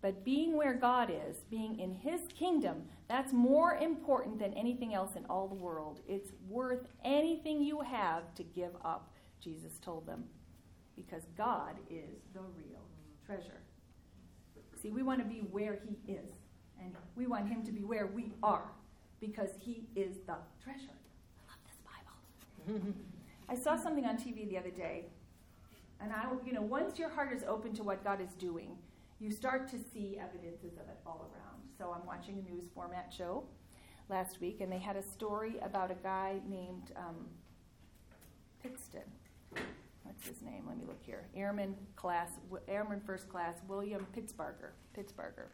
But 0.00 0.24
being 0.24 0.56
where 0.56 0.74
God 0.74 1.10
is, 1.10 1.38
being 1.50 1.80
in 1.80 1.92
His 1.92 2.20
kingdom, 2.38 2.84
that's 3.08 3.32
more 3.32 3.74
important 3.78 4.38
than 4.38 4.52
anything 4.54 4.94
else 4.94 5.16
in 5.16 5.24
all 5.26 5.48
the 5.48 5.56
world. 5.56 6.00
It's 6.06 6.30
worth 6.48 6.86
anything 7.04 7.62
you 7.62 7.80
have 7.80 8.32
to 8.36 8.44
give 8.44 8.72
up, 8.84 9.10
Jesus 9.40 9.78
told 9.80 10.06
them, 10.06 10.24
because 10.94 11.24
God 11.36 11.74
is 11.90 12.20
the 12.32 12.40
real 12.56 12.82
treasure. 13.26 13.60
See, 14.80 14.90
we 14.90 15.02
want 15.02 15.18
to 15.18 15.24
be 15.24 15.40
where 15.50 15.80
He 15.84 16.12
is, 16.12 16.30
and 16.80 16.94
we 17.16 17.26
want 17.26 17.48
Him 17.48 17.64
to 17.64 17.72
be 17.72 17.82
where 17.82 18.06
we 18.06 18.32
are, 18.40 18.70
because 19.20 19.50
He 19.58 19.88
is 19.96 20.18
the 20.28 20.36
treasure. 20.62 20.94
I 21.36 21.50
love 21.50 21.58
this 21.66 21.78
Bible. 21.84 22.94
I 23.48 23.56
saw 23.56 23.76
something 23.76 24.04
on 24.04 24.16
TV 24.16 24.48
the 24.48 24.58
other 24.58 24.70
day, 24.70 25.06
and 26.00 26.12
I, 26.12 26.26
you 26.46 26.52
know, 26.52 26.62
once 26.62 27.00
your 27.00 27.08
heart 27.08 27.32
is 27.32 27.42
open 27.48 27.72
to 27.74 27.82
what 27.82 28.04
God 28.04 28.20
is 28.20 28.34
doing, 28.34 28.78
you 29.20 29.30
start 29.30 29.68
to 29.70 29.76
see 29.92 30.18
evidences 30.20 30.74
of 30.78 30.88
it 30.88 30.98
all 31.06 31.30
around. 31.32 31.62
So 31.76 31.94
I'm 31.94 32.06
watching 32.06 32.38
a 32.38 32.50
news 32.50 32.64
format 32.74 33.12
show 33.16 33.44
last 34.08 34.40
week, 34.40 34.60
and 34.60 34.70
they 34.70 34.78
had 34.78 34.96
a 34.96 35.02
story 35.02 35.56
about 35.62 35.90
a 35.90 35.96
guy 36.02 36.40
named 36.48 36.92
um. 36.96 37.26
What's 40.02 40.26
his 40.26 40.42
name? 40.42 40.64
Let 40.66 40.78
me 40.78 40.84
look 40.86 41.02
here. 41.02 41.26
Airman 41.36 41.76
class, 41.94 42.30
Airman 42.66 43.00
First 43.06 43.28
Class 43.28 43.56
William 43.68 44.06
Pitsenbarger. 44.16 44.70
Pitsenbarger. 44.96 45.46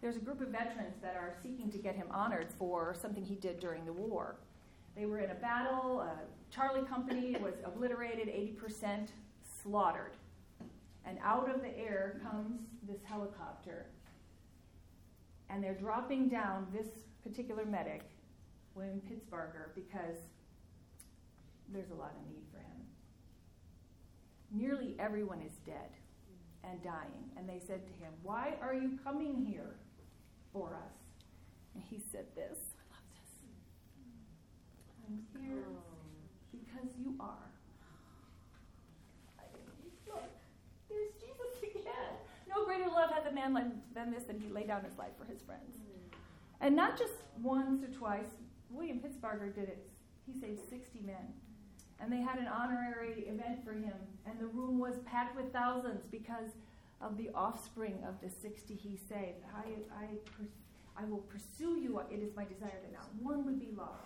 There's 0.00 0.16
a 0.16 0.20
group 0.20 0.40
of 0.40 0.48
veterans 0.48 0.96
that 1.02 1.16
are 1.16 1.34
seeking 1.42 1.70
to 1.70 1.78
get 1.78 1.96
him 1.96 2.06
honored 2.10 2.48
for 2.58 2.94
something 2.98 3.24
he 3.24 3.34
did 3.34 3.58
during 3.58 3.84
the 3.84 3.92
war. 3.92 4.36
They 4.96 5.06
were 5.06 5.18
in 5.18 5.30
a 5.30 5.34
battle. 5.34 6.00
Uh, 6.00 6.20
Charlie 6.50 6.86
Company 6.86 7.36
was 7.42 7.54
obliterated, 7.64 8.28
80% 8.28 9.08
slaughtered. 9.62 10.16
And 11.10 11.18
out 11.24 11.52
of 11.52 11.60
the 11.60 11.76
air 11.76 12.20
comes 12.22 12.60
this 12.88 13.00
helicopter. 13.02 13.86
And 15.48 15.62
they're 15.62 15.74
dropping 15.74 16.28
down 16.28 16.68
this 16.72 16.86
particular 17.24 17.64
medic, 17.64 18.02
William 18.76 19.00
Pitsenbarger, 19.00 19.74
because 19.74 20.18
there's 21.72 21.90
a 21.90 21.94
lot 21.94 22.12
of 22.16 22.32
need 22.32 22.44
for 22.52 22.58
him. 22.58 22.86
Nearly 24.52 24.94
everyone 25.00 25.40
is 25.42 25.54
dead 25.66 25.90
and 26.62 26.80
dying. 26.84 27.30
And 27.36 27.48
they 27.48 27.58
said 27.66 27.84
to 27.88 27.92
him, 27.94 28.12
Why 28.22 28.54
are 28.62 28.74
you 28.74 28.96
coming 29.02 29.44
here 29.44 29.74
for 30.52 30.76
us? 30.76 30.94
And 31.74 31.82
he 31.90 32.00
said 32.12 32.26
this 32.36 32.58
I 32.78 32.94
love 32.94 33.02
this. 33.18 33.32
I'm 35.08 35.42
here 35.42 35.64
oh. 35.66 35.82
because 36.52 36.88
you 37.02 37.16
are. 37.18 37.50
Look, 40.06 40.26
there's 40.90 41.14
Jesus 41.22 41.54
again. 41.62 42.18
No 42.50 42.64
greater 42.64 42.90
love 42.90 43.10
hath 43.10 43.19
a 43.30 43.34
man 43.34 43.54
like 43.54 43.66
than 43.94 44.10
this, 44.10 44.24
than 44.24 44.38
he 44.38 44.48
laid 44.48 44.68
down 44.68 44.84
his 44.84 44.96
life 44.98 45.12
for 45.18 45.24
his 45.24 45.42
friends. 45.42 45.78
And 46.60 46.76
not 46.76 46.98
just 46.98 47.14
once 47.42 47.82
or 47.82 47.88
twice. 47.88 48.28
William 48.70 49.00
Pitsenbarger 49.00 49.54
did 49.54 49.68
it. 49.68 49.90
He 50.26 50.38
saved 50.38 50.60
60 50.68 51.00
men. 51.00 51.34
And 52.00 52.12
they 52.12 52.20
had 52.20 52.38
an 52.38 52.46
honorary 52.46 53.24
event 53.26 53.64
for 53.64 53.72
him, 53.72 53.92
and 54.24 54.38
the 54.38 54.46
room 54.46 54.78
was 54.78 54.94
packed 55.04 55.36
with 55.36 55.52
thousands 55.52 56.06
because 56.10 56.50
of 57.02 57.18
the 57.18 57.28
offspring 57.34 57.98
of 58.08 58.14
the 58.22 58.30
60 58.30 58.74
he 58.74 58.96
saved. 58.96 59.44
I, 59.54 60.04
I, 60.04 61.02
I 61.02 61.04
will 61.04 61.18
pursue 61.18 61.78
you. 61.78 62.00
It 62.10 62.22
is 62.22 62.34
my 62.34 62.44
desire 62.44 62.78
that 62.82 62.92
not 62.92 63.08
one 63.20 63.44
would 63.44 63.60
be 63.60 63.68
lost. 63.76 64.00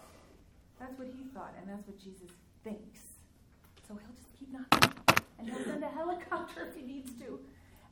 That's 0.80 0.98
what 0.98 1.08
he 1.08 1.24
thought, 1.32 1.54
and 1.60 1.68
that's 1.68 1.86
what 1.86 1.98
Jesus 1.98 2.30
thinks. 2.64 3.00
So 3.86 3.94
he'll 3.94 4.14
just 4.16 4.32
keep 4.38 4.52
knocking. 4.52 4.90
And 5.38 5.48
he'll 5.48 5.64
send 5.64 5.84
a 5.84 5.88
helicopter 5.88 6.68
if 6.68 6.74
he 6.74 6.82
needs 6.82 7.12
to. 7.20 7.38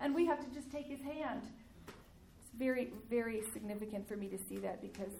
And 0.02 0.14
we 0.14 0.26
have 0.26 0.40
to 0.40 0.52
just 0.52 0.70
take 0.70 0.86
his 0.88 1.00
hand. 1.00 1.42
It's 1.86 2.50
very, 2.58 2.92
very 3.08 3.42
significant 3.52 4.06
for 4.06 4.16
me 4.16 4.26
to 4.28 4.36
see 4.36 4.56
that 4.56 4.82
because 4.82 5.12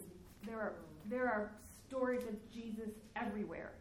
there 0.44 0.58
are, 0.58 0.74
there 1.08 1.26
are 1.26 1.52
stories 1.86 2.22
of 2.24 2.34
Jesus 2.52 2.90
everywhere. 3.14 3.74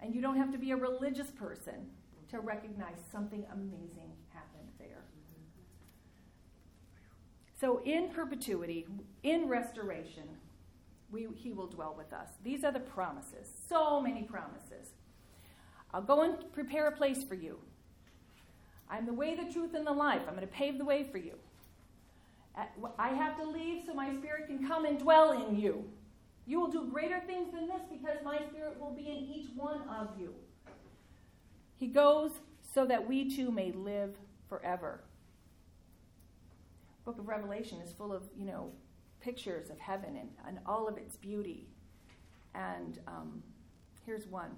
And 0.00 0.14
you 0.14 0.22
don't 0.22 0.38
have 0.38 0.50
to 0.52 0.58
be 0.58 0.70
a 0.70 0.76
religious 0.76 1.30
person 1.30 1.74
to 2.30 2.40
recognize 2.40 2.96
something 3.12 3.44
amazing 3.52 4.12
happened 4.32 4.68
there. 4.78 5.04
So, 7.60 7.82
in 7.84 8.08
perpetuity, 8.08 8.86
in 9.22 9.46
restoration, 9.46 10.24
we, 11.10 11.26
he 11.34 11.52
will 11.52 11.66
dwell 11.66 11.94
with 11.98 12.14
us. 12.14 12.28
These 12.42 12.64
are 12.64 12.72
the 12.72 12.80
promises. 12.80 13.50
So 13.68 14.00
many 14.00 14.22
promises. 14.22 14.94
I'll 15.92 16.00
go 16.00 16.22
and 16.22 16.50
prepare 16.52 16.86
a 16.86 16.92
place 16.92 17.22
for 17.24 17.34
you. 17.34 17.58
I'm 18.90 19.06
the 19.06 19.12
way, 19.12 19.36
the 19.36 19.52
truth, 19.52 19.74
and 19.74 19.86
the 19.86 19.92
life. 19.92 20.22
I'm 20.26 20.34
going 20.34 20.46
to 20.46 20.52
pave 20.52 20.78
the 20.78 20.84
way 20.84 21.04
for 21.04 21.18
you. 21.18 21.34
I 22.98 23.08
have 23.10 23.36
to 23.38 23.44
leave 23.44 23.84
so 23.86 23.94
my 23.94 24.12
spirit 24.16 24.46
can 24.48 24.66
come 24.66 24.84
and 24.84 24.98
dwell 24.98 25.32
in 25.32 25.58
you. 25.58 25.84
You 26.46 26.60
will 26.60 26.70
do 26.70 26.84
greater 26.90 27.20
things 27.20 27.52
than 27.52 27.68
this 27.68 27.82
because 27.90 28.18
my 28.24 28.38
spirit 28.50 28.78
will 28.80 28.90
be 28.90 29.08
in 29.08 29.18
each 29.32 29.48
one 29.54 29.82
of 29.88 30.08
you. 30.18 30.34
He 31.76 31.86
goes 31.86 32.32
so 32.74 32.84
that 32.86 33.08
we 33.08 33.34
too 33.34 33.50
may 33.50 33.72
live 33.72 34.16
forever. 34.48 35.00
book 37.04 37.18
of 37.18 37.28
Revelation 37.28 37.78
is 37.80 37.92
full 37.92 38.12
of, 38.12 38.24
you 38.36 38.44
know, 38.44 38.72
pictures 39.20 39.70
of 39.70 39.78
heaven 39.78 40.16
and, 40.16 40.28
and 40.46 40.58
all 40.66 40.88
of 40.88 40.98
its 40.98 41.16
beauty. 41.16 41.68
And 42.54 42.98
um, 43.06 43.42
here's 44.04 44.26
one. 44.26 44.50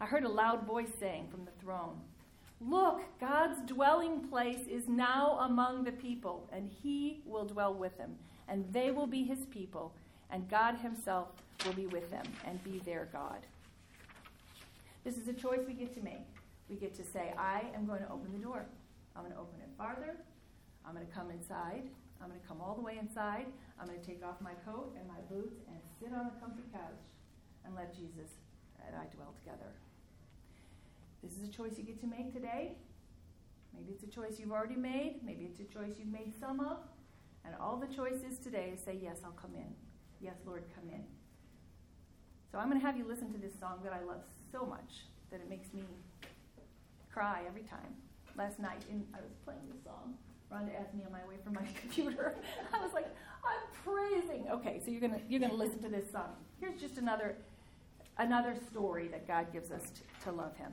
I 0.00 0.06
heard 0.06 0.24
a 0.24 0.28
loud 0.28 0.64
voice 0.64 0.90
saying 0.98 1.28
from 1.28 1.44
the 1.44 1.50
throne, 1.60 2.00
Look, 2.60 3.02
God's 3.20 3.60
dwelling 3.66 4.20
place 4.28 4.66
is 4.68 4.88
now 4.88 5.38
among 5.42 5.84
the 5.84 5.92
people, 5.92 6.48
and 6.52 6.68
he 6.82 7.20
will 7.24 7.44
dwell 7.44 7.72
with 7.72 7.96
them, 7.96 8.16
and 8.48 8.64
they 8.72 8.90
will 8.90 9.06
be 9.06 9.22
his 9.22 9.46
people, 9.46 9.94
and 10.30 10.48
God 10.48 10.76
himself 10.76 11.28
will 11.64 11.72
be 11.72 11.86
with 11.86 12.10
them 12.10 12.26
and 12.44 12.62
be 12.64 12.80
their 12.80 13.08
God. 13.12 13.46
This 15.04 15.16
is 15.16 15.28
a 15.28 15.32
choice 15.32 15.60
we 15.66 15.74
get 15.74 15.94
to 15.94 16.02
make. 16.02 16.26
We 16.68 16.76
get 16.76 16.94
to 16.96 17.04
say, 17.04 17.32
I 17.38 17.62
am 17.74 17.86
going 17.86 18.00
to 18.00 18.10
open 18.10 18.32
the 18.32 18.44
door. 18.44 18.66
I'm 19.14 19.22
going 19.22 19.32
to 19.32 19.40
open 19.40 19.60
it 19.60 19.70
farther. 19.78 20.16
I'm 20.84 20.94
going 20.94 21.06
to 21.06 21.12
come 21.12 21.30
inside. 21.30 21.82
I'm 22.20 22.28
going 22.28 22.40
to 22.40 22.46
come 22.46 22.60
all 22.60 22.74
the 22.74 22.82
way 22.82 22.98
inside. 23.00 23.46
I'm 23.80 23.86
going 23.86 24.00
to 24.00 24.06
take 24.06 24.24
off 24.24 24.40
my 24.40 24.54
coat 24.66 24.94
and 24.98 25.06
my 25.06 25.20
boots 25.30 25.62
and 25.68 25.78
sit 26.00 26.12
on 26.12 26.26
a 26.26 26.34
comfy 26.40 26.66
couch 26.72 27.06
and 27.64 27.74
let 27.74 27.94
Jesus 27.94 28.34
and 28.86 28.96
I 28.96 29.06
dwell 29.14 29.34
together. 29.38 29.67
This 31.22 31.32
is 31.36 31.48
a 31.48 31.52
choice 31.52 31.72
you 31.76 31.84
get 31.84 32.00
to 32.00 32.06
make 32.06 32.32
today. 32.32 32.76
Maybe 33.74 33.92
it's 33.92 34.04
a 34.04 34.08
choice 34.08 34.38
you've 34.38 34.52
already 34.52 34.76
made. 34.76 35.20
Maybe 35.24 35.44
it's 35.44 35.60
a 35.60 35.64
choice 35.64 35.94
you've 35.98 36.12
made 36.12 36.32
some 36.38 36.60
of. 36.60 36.78
And 37.44 37.54
all 37.60 37.76
the 37.76 37.92
choices 37.92 38.38
today 38.38 38.72
is 38.74 38.80
say, 38.80 38.98
Yes, 39.00 39.18
I'll 39.24 39.32
come 39.32 39.54
in. 39.54 39.74
Yes, 40.20 40.36
Lord, 40.46 40.64
come 40.74 40.90
in. 40.90 41.04
So 42.50 42.58
I'm 42.58 42.68
going 42.68 42.80
to 42.80 42.86
have 42.86 42.96
you 42.96 43.06
listen 43.06 43.32
to 43.32 43.38
this 43.38 43.52
song 43.58 43.80
that 43.84 43.92
I 43.92 44.02
love 44.04 44.22
so 44.50 44.64
much 44.64 45.04
that 45.30 45.40
it 45.40 45.48
makes 45.48 45.72
me 45.72 45.84
cry 47.12 47.42
every 47.46 47.62
time. 47.62 47.94
Last 48.36 48.58
night, 48.58 48.82
in, 48.90 49.04
I 49.14 49.18
was 49.18 49.32
playing 49.44 49.60
this 49.72 49.82
song. 49.84 50.14
Rhonda 50.52 50.70
asked 50.80 50.94
me 50.94 51.04
on 51.04 51.12
my 51.12 51.24
way 51.28 51.34
from 51.44 51.54
my 51.54 51.62
computer. 51.80 52.36
I 52.72 52.80
was 52.80 52.92
like, 52.94 53.06
I'm 53.44 53.82
praising. 53.84 54.46
Okay, 54.50 54.80
so 54.84 54.90
you're 54.90 55.00
gonna 55.00 55.20
you're 55.28 55.40
gonna 55.40 55.54
listen 55.54 55.82
to 55.82 55.88
this 55.88 56.10
song. 56.10 56.36
Here's 56.60 56.80
just 56.80 56.96
another 56.96 57.36
another 58.16 58.54
story 58.70 59.08
that 59.08 59.26
God 59.26 59.52
gives 59.52 59.70
us 59.70 59.82
to, 59.90 60.24
to 60.24 60.32
love 60.32 60.56
Him. 60.56 60.72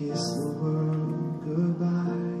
kiss 0.00 0.32
the 0.32 0.48
world 0.62 1.44
goodbye. 1.44 2.40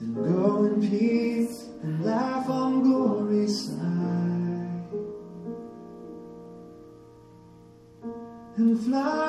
and 0.00 0.14
go 0.14 0.64
in 0.66 0.86
peace 0.86 1.68
and 1.82 2.04
laugh 2.04 2.50
on 2.50 2.82
glory's 2.82 3.68
side. 3.68 4.84
And 8.58 8.78
fly. 8.84 9.21